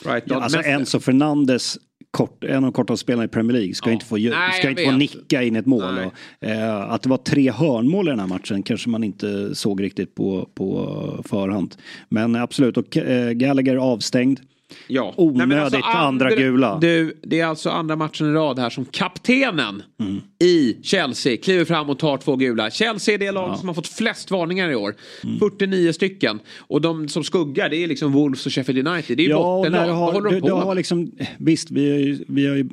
[0.05, 0.23] Brighton.
[0.37, 1.79] Ja, alltså Men- Enzo Fernandes,
[2.11, 3.93] kort, en av de kortaste spelarna i Premier League, ska Ja.
[3.93, 5.99] inte få, Nej, ska inte få nicka in ett mål.
[5.99, 9.83] Och, eh, att det var tre hörnmål i den här matchen kanske man inte såg
[9.83, 11.75] riktigt på, på förhand.
[12.09, 14.41] Men absolut, och eh, Gallagher avstängd.
[14.87, 15.15] Ja.
[15.17, 16.79] Onödigt andra gula.
[16.81, 20.21] Du, det är alltså andra matchen i rad här som kaptenen Mm.
[20.39, 22.71] i Chelsea kliver fram och tar två gula.
[22.71, 24.95] Chelsea är det lag som har fått flest varningar i år.
[25.25, 25.39] Mm.
[25.39, 26.41] 49 stycken.
[26.59, 29.17] Och de som skuggar det är liksom Wolves och Sheffield United.
[29.17, 29.81] Det är ju Ja, bottenlag.
[29.81, 30.63] när du Vad har, håller de du, på du med?
[30.63, 32.69] har liksom, visst vi har ju, vi har ju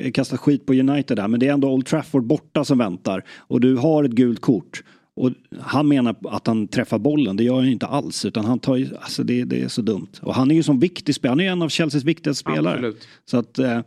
[0.00, 3.22] eh, kastat skit på United där men det är ändå Old Trafford borta som väntar
[3.38, 4.82] och du har ett gult kort.
[5.16, 8.58] Och han menar att han träffar bollen, det gör han ju inte alls utan han
[8.58, 10.08] tar ju, alltså det, det är så dumt.
[10.22, 12.74] Och han är ju som viktig spelare, han är ju en av Chelseas viktigaste spelare.
[12.74, 13.08] Absolut.
[13.24, 13.80] Så att, eh,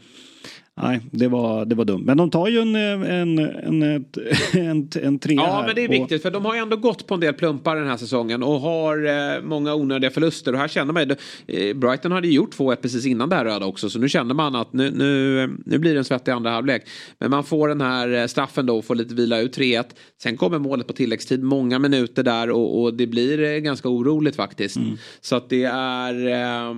[0.77, 2.03] nej, det var, det var dumt.
[2.05, 3.83] Men de tar ju en, en, en,
[4.53, 7.13] en, en, trea Ja, men det är viktigt för de har ju ändå gått på
[7.13, 10.53] en del plumpar den här säsongen och har eh, många onödiga förluster.
[10.53, 11.15] Och här känner man ju,
[11.47, 13.89] eh, Brighton hade ju gjort 2-1 precis innan det här röda också.
[13.89, 16.87] Så nu känner man att nu, nu, nu blir det en svettig andra halvlek.
[17.19, 19.83] Men man får den här eh, straffen då och får lite vila ut 3-1.
[20.23, 24.77] Sen kommer målet på tilläggstid, många minuter där och, och det blir ganska oroligt faktiskt.
[25.21, 26.75] Så att det är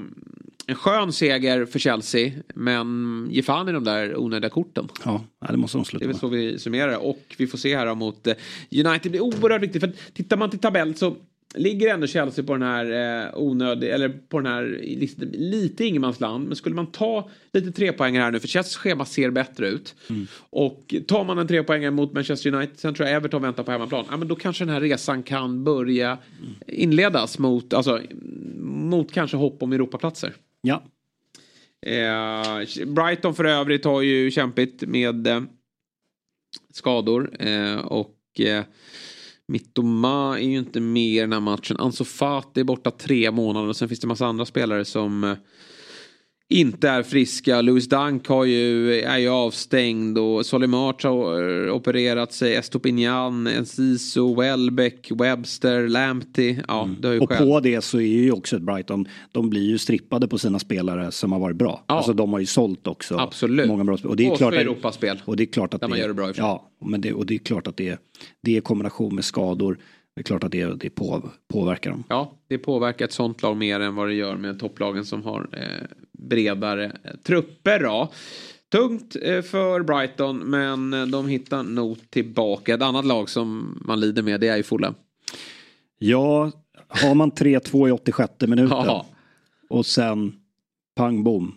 [0.70, 2.32] en skön seger för Chelsea.
[2.56, 4.88] Men ge fan i de där onödiga korten.
[5.06, 6.20] Ja, det måste de Det sluta är väl med.
[6.20, 6.98] så vi summerar det.
[6.98, 8.34] Och vi får se här mot eh,
[8.72, 9.00] United.
[9.04, 9.82] Det blir oerhört viktigt.
[9.82, 11.16] För tittar man till tabell så
[11.56, 16.48] ligger ändå Chelsea på den här eh, onödig, eller på den här lite, lite ingenmansland.
[16.48, 19.96] Men skulle man ta lite trepoängare här nu, för Chelseas schema ser bättre ut.
[20.50, 24.06] Och tar man en trepoängare mot Manchester United, sen tror jag Everton väntar på hemmaplan.
[24.12, 26.18] Ja men då kanske den här resan kan börja
[26.68, 28.02] inledas mot, alltså,
[28.62, 30.34] mot kanske hopp om Europaplatser.
[30.62, 30.84] Ja,
[31.86, 35.42] Eh, Brighton för övrigt har ju kämpigt med eh,
[36.74, 37.36] skador.
[37.40, 38.64] Eh, och eh,
[39.48, 41.78] Mittoma är ju inte med i den här matchen.
[41.80, 43.68] Ansu Fati är borta tre månader.
[43.68, 45.38] Och sen finns det en massa andra spelare som eh,
[46.50, 47.62] inte är friska.
[47.62, 52.56] Louis Dunk har ju, är ju avstängd och Solly March har opererat sig.
[52.56, 56.58] Estopinian, Enciso, Welbeck, Webster, Lamptey.
[56.68, 57.50] Ja, det har ju och själv.
[57.50, 61.12] på det så är ju också ett Brighton, de blir ju strippade på sina spelare
[61.12, 61.84] som har varit bra.
[61.88, 61.96] Ja.
[61.96, 63.18] Alltså de har ju sålt också.
[63.18, 63.68] Absolut.
[63.68, 64.12] Många bra spelare.
[64.12, 65.22] Och det är Och klart Europaspel.
[65.26, 66.46] Och det är klart att Där man gör det bra ifrån.
[66.46, 68.00] Ja, men det, och det är klart att det,
[68.44, 69.78] det är kombination med skador.
[70.20, 72.04] Det är klart att det, det på, påverkar dem.
[72.10, 75.50] Ja, det påverkar ett sånt lag mer än vad det gör med topplagen som har
[75.52, 77.80] eh, bredare eh, trupper.
[77.80, 78.12] Då.
[78.72, 82.74] Tungt eh, för Brighton men eh, de hittar nog tillbaka.
[82.74, 84.94] Ett annat lag som man lider med det är ju Fulham.
[85.98, 86.52] Ja,
[86.88, 89.02] har man 3-2 i 86 minuten
[89.70, 90.34] och sen
[90.96, 91.56] pang bom.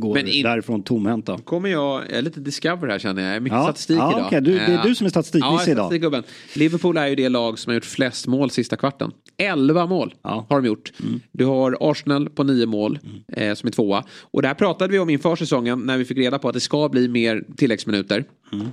[0.00, 1.38] Går Men in- därifrån tomhänta.
[1.38, 3.28] Kommer jag, jag är lite discover här känner jag.
[3.30, 4.26] Jag är mycket Ja, statistik ja, idag.
[4.26, 5.84] okej, du- det är Eh, du som är statistiknisse ja, idag.
[5.84, 6.22] statistikgubben.
[6.54, 9.12] Liverpool är ju det lag som har gjort flest mål sista kvarten.
[9.36, 10.46] 11 mål Ja.
[10.48, 10.92] har de gjort.
[11.02, 11.20] Mm.
[11.32, 12.98] Du har Arsenal på 9 mål
[13.32, 14.04] eh, som är tvåa.
[14.20, 16.60] Och det här pratade vi om inför säsongen när vi fick reda på att det
[16.60, 18.24] ska bli mer tilläggsminuter.
[18.52, 18.66] Mm.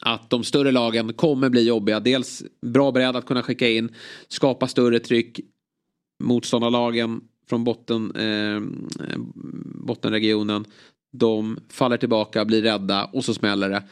[0.00, 2.00] Att de större lagen kommer bli jobbiga.
[2.00, 3.94] Dels bra beredda att kunna skicka in,
[4.28, 5.40] skapa större tryck.
[6.24, 8.60] Motståndarlagen från botten, eh,
[9.86, 10.64] bottenregionen.
[11.12, 13.82] De faller tillbaka, blir rädda och så smäller det.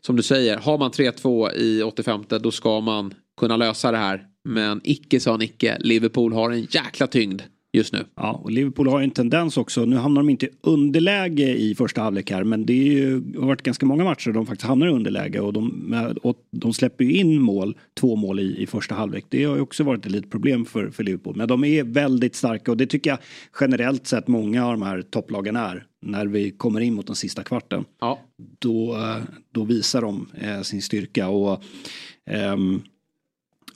[0.00, 4.26] Som du säger, har man 3-2 i 85 då ska man kunna lösa det här.
[4.48, 7.42] Men icke sa Nicke, Liverpool har en jäkla tyngd
[7.72, 8.04] just nu.
[8.14, 9.84] Ja, och Liverpool har ju en tendens också.
[9.84, 12.44] Nu hamnar de inte i underläge i första halvlek här.
[12.44, 15.40] Men det ju, har varit ganska många matcher där de faktiskt hamnar i underläge.
[15.40, 19.24] Och de, och de släpper ju in mål, två mål i, i första halvlek.
[19.28, 21.36] Det har ju också varit ett litet problem för, för Liverpool.
[21.36, 23.18] Men de är väldigt starka och det tycker jag
[23.60, 25.86] generellt sett många av de här topplagen är.
[26.04, 27.84] När vi kommer in mot den sista kvarten.
[28.00, 28.20] Ja.
[28.58, 29.16] Då, eh,
[29.52, 31.28] då visar de eh, sin styrka.
[31.28, 31.62] Och,
[32.26, 32.82] ehm,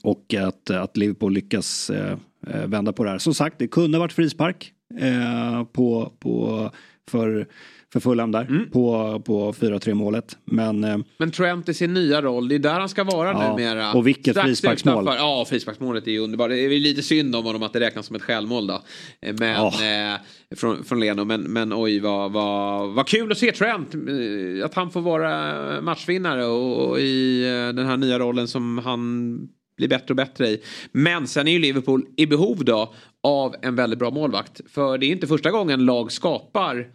[0.02, 2.18] och att, att Liverpool lyckas eh, eh,
[2.66, 3.18] vända på det här.
[3.18, 6.70] Som sagt, det kunde varit frispark eh, på, på,
[7.10, 7.46] för,
[7.92, 8.70] för Fulham där Mm.
[8.70, 10.36] på, på 4-3 målet.
[10.44, 13.48] Men eh, Men Trent i sin nya roll, det är där han ska vara Ja,
[13.56, 13.92] numera.
[13.92, 15.02] och vilket Strax frisparksmål.
[15.04, 16.48] utanför- Ja, frisparksmålet är ju underbart.
[16.50, 18.82] Det är lite synd om honom att det räknas som ett självmål då.
[19.22, 19.66] Eh, Men, Ja.
[19.66, 20.20] eh,
[20.56, 23.94] från, från Leno, men, men oj vad, vad, vad kul att se Trent.
[23.94, 28.78] eh, Att han får vara matchvinnare och, och i eh, den här nya rollen som
[28.78, 29.38] han
[29.76, 30.62] blir bättre och bättre i.
[30.92, 34.60] Men sen är ju Liverpool i behov då av en väldigt bra målvakt.
[34.70, 36.86] För det är inte första gången lag skapar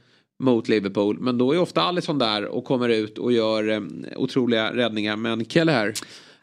[0.43, 1.19] mot Liverpool.
[1.19, 3.81] Men då är ofta Alisson där och kommer ut och gör eh,
[4.15, 5.15] otroliga räddningar.
[5.15, 5.93] Men Kelleher,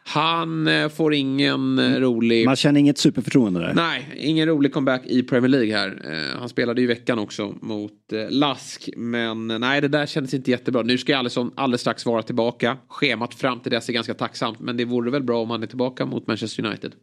[0.03, 2.45] han eh, får ingen eh, rolig...
[2.45, 3.73] man känner inget superförtroende där.
[3.73, 6.01] Nej, ingen rolig comeback i Premier League här.
[6.05, 7.91] Eh, han spelade ju i veckan också mot
[8.29, 8.89] Lask.
[8.97, 10.81] Men nej, det där kändes inte jättebra.
[10.81, 12.77] Nu ska Alisson alldeles strax vara tillbaka.
[12.87, 14.59] Schemat fram till dess är ganska tacksamt.
[14.59, 16.93] Men det vore väl bra om han är tillbaka mot Manchester United.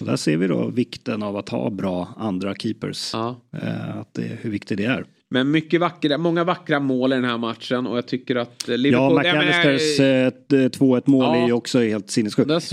[0.00, 3.10] Och där ser vi då vikten av att ha bra andra keepers.
[3.12, 3.40] Ja.
[3.94, 5.06] Att det, hur viktigt det är.
[5.30, 7.86] Men mycket vackra, många vackra mål i den här matchen.
[7.86, 9.18] Och jag tycker att eh, Ja, Liverpool...
[9.18, 11.36] McAllisters menar, eh, ett, eh, 2-1 mål Ja.
[11.36, 12.72] är ju också helt sinnessjukt.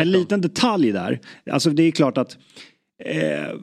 [0.00, 1.20] En liten detalj där.
[1.50, 2.38] Alltså det är klart att
[3.04, 3.58] eh,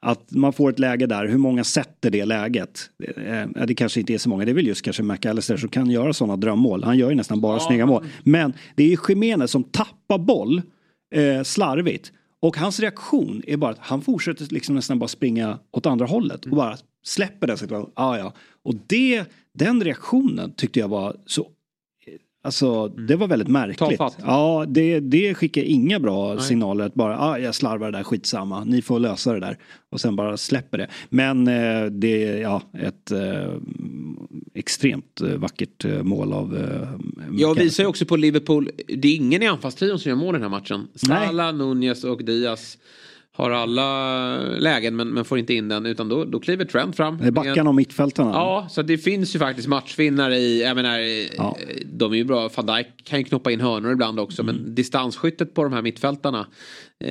[0.00, 2.90] att man får ett läge där, hur många sätter det läget?
[3.16, 5.90] Eh, det kanske inte är så många, det är väl just kanske McAllister som kan
[5.90, 6.84] göra sådana drömmål.
[6.84, 8.04] Han gör ju nästan bara snygga mål.
[8.22, 10.62] Men det är ju Jiménez som tappar boll
[11.14, 12.12] eh, slarvigt.
[12.44, 16.44] Och hans reaktion är bara att han fortsätter liksom nästan bara springa åt andra hållet.
[16.44, 17.92] Och bara släpper den situationen.
[17.94, 18.32] Ah, ja.
[18.62, 19.24] Och det,
[19.54, 21.46] den reaktionen tyckte jag var så
[22.44, 23.98] Alltså det var väldigt märkligt.
[23.98, 24.18] Tafatt.
[24.22, 28.64] Ja, det, det skickar inga bra signaler att bara, ah, jag slarvar det där, skitsamma,
[28.64, 29.58] ni får lösa det där.
[29.90, 30.88] Och sen bara släpper det.
[31.08, 33.52] Men eh, det är ja, ett eh,
[34.54, 36.88] extremt eh, vackert eh, mål av eh,
[37.38, 40.42] Jag visar ju också på Liverpool, det är ingen i anfallstrion som gör mål den
[40.42, 40.88] här matchen.
[41.08, 41.26] Nej.
[41.26, 42.78] Salah, Nunez och Diaz
[43.36, 47.18] har alla lägen men, men får inte in den utan då, då kliver Trent fram.
[47.18, 48.30] Det är backarna och mittfältarna.
[48.30, 50.98] Ja, så det finns ju faktiskt matchvinnare i, jag menar,
[51.36, 51.56] Ja.
[51.86, 54.56] de är ju bra, van Dijk kan ju knoppa in hörnor ibland också Mm.
[54.56, 56.46] men distansskyttet på de här mittfältarna,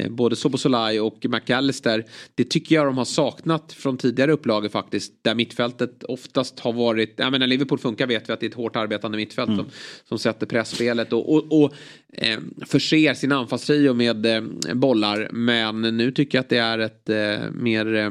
[0.09, 2.05] både Sobosolai och McAllister,
[2.35, 7.13] det tycker jag de har saknat från tidigare upplagor faktiskt, där mittfältet oftast har varit,
[7.17, 9.57] jag menar Liverpool funkar vet vi att det är ett hårt arbetande mittfält Mm.
[9.65, 9.71] som,
[10.09, 11.73] som sätter pressspelet och, och, och
[12.13, 14.41] eh, förser sin anfallstrio med eh,
[14.73, 18.09] bollar, men nu tycker jag att det är ett eh, mer eh,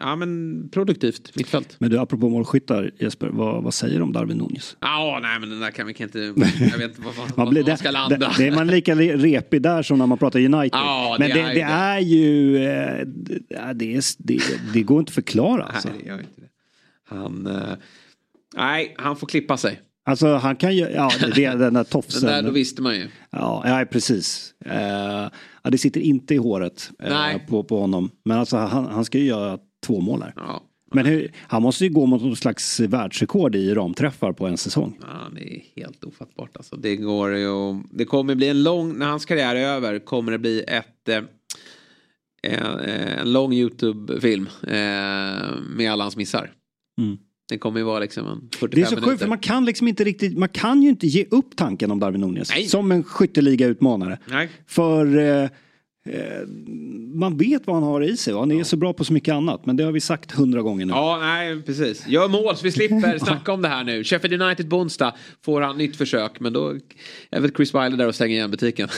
[0.00, 1.76] ja, men produktivt mittfält.
[1.78, 4.76] Men du, apropå målskyttar Jesper, vad, vad säger du om Darwin Nunez?
[4.80, 6.18] Ja, nej men den där kan vi kan inte...
[6.72, 8.16] Jag vet inte var, var, Man, blir, man ska det, landa.
[8.16, 10.80] det, det är man lika re- repig där som när man pratar United.
[10.84, 13.06] Ja, Men det det, är det, är ju, eh,
[13.74, 14.40] det, är, det,
[14.72, 15.64] det går inte att förklara.
[15.64, 15.88] Alltså.
[15.88, 16.48] Nej, det gör inte det.
[17.08, 17.46] Han...
[17.46, 17.62] eh,
[18.56, 19.80] nej, han får klippa sig.
[20.04, 22.22] Alltså han kan ju, ja det, den där Den tofsen.
[22.28, 23.08] där, då visste man ju.
[23.30, 24.54] Ja, ja precis.
[24.64, 25.28] Eh,
[25.62, 27.46] ja, det sitter inte i håret eh, Nej.
[27.48, 28.10] på, på honom.
[28.24, 30.32] Men alltså han, han ska ju göra två mål här.
[30.36, 30.62] Ja,
[30.94, 34.98] Men hur, han måste ju gå mot någon slags världsrekord i ramträffar på en säsong.
[35.00, 36.76] ja, det är helt ofattbart alltså.
[36.76, 37.82] Det går ju...
[37.90, 38.98] Det kommer bli en lång...
[38.98, 41.08] När hans karriär är över kommer det bli ett...
[41.08, 41.22] Eh,
[42.42, 44.72] en, en lång YouTube-film eh,
[45.76, 46.52] med alla hans missar.
[46.98, 47.18] Mm.
[47.48, 49.88] Det kommer ju vara liksom en 45 Det är så sjukt för man kan liksom
[49.88, 54.18] inte riktigt, man kan ju inte ge upp tanken om Darwin Nunez som en skytteliga-utmanare.
[54.26, 54.48] Nej.
[54.66, 55.50] För eh, eh,
[57.14, 59.34] man vet vad han har i sig och han är så bra på så mycket
[59.34, 59.66] annat.
[59.66, 60.92] Men det har vi sagt hundra gånger nu.
[60.92, 62.08] Ja, nej, precis.
[62.08, 64.04] Gör mål så vi slipper snacka om det här nu.
[64.04, 66.40] Sheffield United på onsdag får han nytt försök.
[66.40, 66.74] Men då
[67.30, 68.88] är väl Chris Wilder där och stänger igen butiken.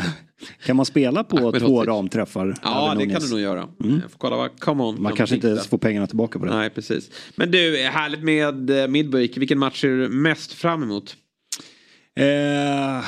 [0.66, 2.54] Kan man spela på Ahmed två ramträffar?
[2.62, 3.68] ja, det kan du nog göra.
[3.78, 6.44] Jag får kolla vad Come On Man kan kanske inte ens får pengarna tillbaka på
[6.44, 6.56] det.
[6.56, 7.10] Nej, precis.
[7.36, 9.36] Men du, härligt med eh, Midweek.
[9.36, 11.16] Vilken match ser du mest fram emot?
[12.16, 13.04] Eh,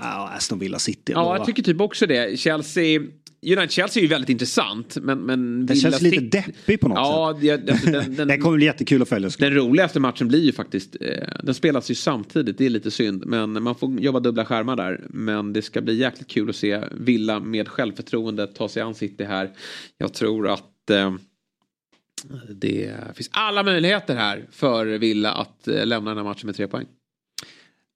[0.00, 1.12] ja, Aston Villa City.
[1.12, 2.38] Ja, jag tycker typ också det.
[2.38, 3.00] Chelsea...
[3.46, 4.96] United-Chelsea är ju väldigt intressant.
[5.02, 7.66] Men, men Den känns lite deppig på något ja, sätt.
[7.66, 9.30] det, alltså, den, den, Det kommer bli jättekul att följa.
[9.38, 13.26] Den roligaste matchen blir ju faktiskt, eh, den spelas ju samtidigt, det är lite synd.
[13.26, 15.06] Men man får jobba dubbla skärmar där.
[15.08, 19.24] Men det ska bli jäkligt kul att se Villa med självförtroende ta sig an City
[19.24, 19.50] här.
[19.98, 21.14] Jag tror att eh,
[22.48, 26.68] det finns alla möjligheter här för Villa att eh, lämna den här matchen med tre
[26.68, 26.86] poäng.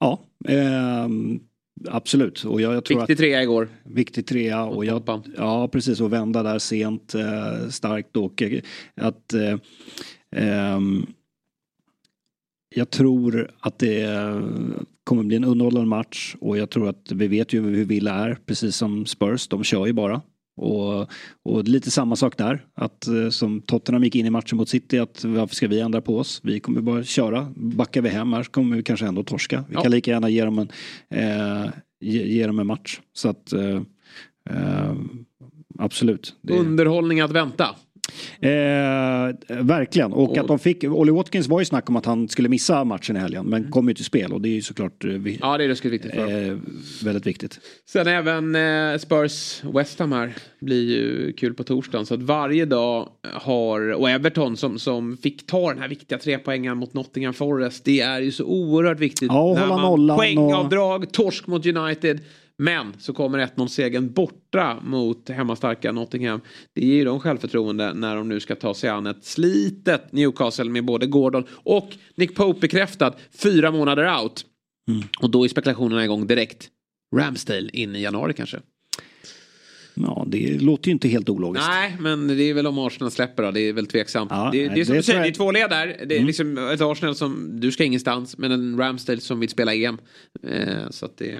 [0.00, 1.40] Ja, ehm,
[1.88, 2.44] absolut.
[2.44, 3.68] Och jag, jag tror Viktig trea igår.
[3.84, 4.64] viktig trea.
[4.64, 6.00] Och jag, ja, precis.
[6.00, 8.16] Och vända där sent, eh, starkt.
[8.16, 8.62] Och eh,
[8.94, 9.32] att...
[9.34, 9.58] Eh,
[10.36, 11.06] ehm,
[12.74, 14.40] jag tror att det eh,
[15.04, 16.36] kommer bli en underhållande match.
[16.40, 18.38] Och jag tror att vi vet ju hur Villa är.
[18.46, 19.48] Precis som Spurs.
[19.48, 20.20] De kör ju bara.
[20.56, 21.10] Och,
[21.44, 22.64] och lite samma sak där.
[22.74, 24.98] Att eh, som Tottenham gick in i matchen mot City.
[24.98, 26.40] Att varför ska vi ändra på oss?
[26.44, 27.52] Vi kommer bara köra.
[27.56, 29.64] Backar vi hem här så kommer vi kanske ändå torska.
[29.68, 29.82] Vi Ja.
[29.82, 30.68] kan lika gärna ge dem en,
[31.64, 33.00] eh, ge, ge dem en match.
[33.12, 33.80] Så att eh,
[34.50, 34.94] eh,
[35.78, 36.34] absolut.
[36.42, 37.68] Det- Underhållning att vänta.
[38.40, 38.50] Eh,
[39.62, 40.12] verkligen.
[40.12, 42.84] Och Och- att de fick, Olly Watkins var ju snack om att han skulle missa
[42.84, 43.46] matchen i helgen.
[43.46, 45.68] Men kom ju till spel och det är ju såklart eh, vi, Ja, det är
[45.68, 46.56] ruskigt viktigt för eh,
[47.04, 47.60] väldigt viktigt.
[47.88, 52.06] Sen även eh, Spurs West Ham här blir ju kul på torsdagen.
[52.06, 56.76] Så att varje dag har, och Everton som, som fick ta den här viktiga trepoängen
[56.78, 57.84] mot Nottingham Forest.
[57.84, 59.28] Det är ju så oerhört viktigt.
[59.28, 62.20] Ja, och hålla nollan Poängavdrag, torsk mot United.
[62.58, 66.40] Men så kommer 1-0-segern borta mot hemmastarka Nottingham.
[66.74, 70.70] Det ger ju dem självförtroende när de nu ska ta sig an ett slitet Newcastle
[70.70, 73.14] med både Gordon och Nick Pope bekräftad.
[73.30, 74.44] Fyra månader out.
[74.90, 75.02] Mm.
[75.20, 76.68] Och då är spekulationerna igång direkt.
[77.16, 78.60] Ramsdale in i januari kanske.
[80.00, 81.68] Ja, det låter ju inte helt ologiskt.
[81.68, 83.50] Nej, men det är väl om Arsenal släpper då.
[83.50, 84.30] Det är väl tveksamt.
[84.30, 86.06] Ja, det, det är som det du säger, tror det jag- är två led där.
[86.06, 89.74] Det är liksom ett Arsenal som, du ska ingenstans, men en Ramsdale som vill spela
[89.74, 89.98] EM.
[90.48, 91.38] Eh, så att det,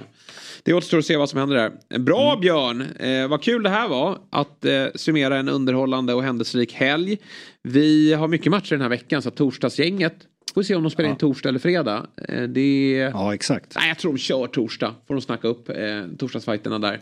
[0.63, 1.99] det återstår att se vad som händer där.
[1.99, 2.85] Bra Björn!
[2.99, 7.19] Eh, vad kul det här var att eh, summera en underhållande och händelserik helg.
[7.63, 10.15] Vi har mycket matcher den här veckan, så torsdagsgänget
[10.57, 12.07] Får se om de spelar in torsdag eller fredag.
[12.29, 12.97] Eh, det...
[13.13, 13.73] Ja, exakt.
[13.77, 14.95] Nej, jag tror de kör torsdag.
[15.07, 15.77] Får de snacka upp eh,
[16.19, 17.01] torsdagsfajterna där.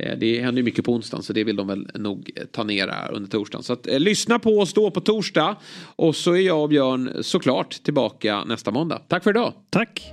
[0.00, 2.88] Eh, det händer ju mycket på onsdagen så det vill de väl nog ta ner
[2.88, 3.62] här under torsdagen.
[3.62, 5.56] Så att, eh, lyssna på oss då på torsdag.
[5.96, 9.02] Och så är jag och Björn såklart tillbaka nästa måndag.
[9.08, 9.52] Tack för idag.
[9.70, 10.12] Tack.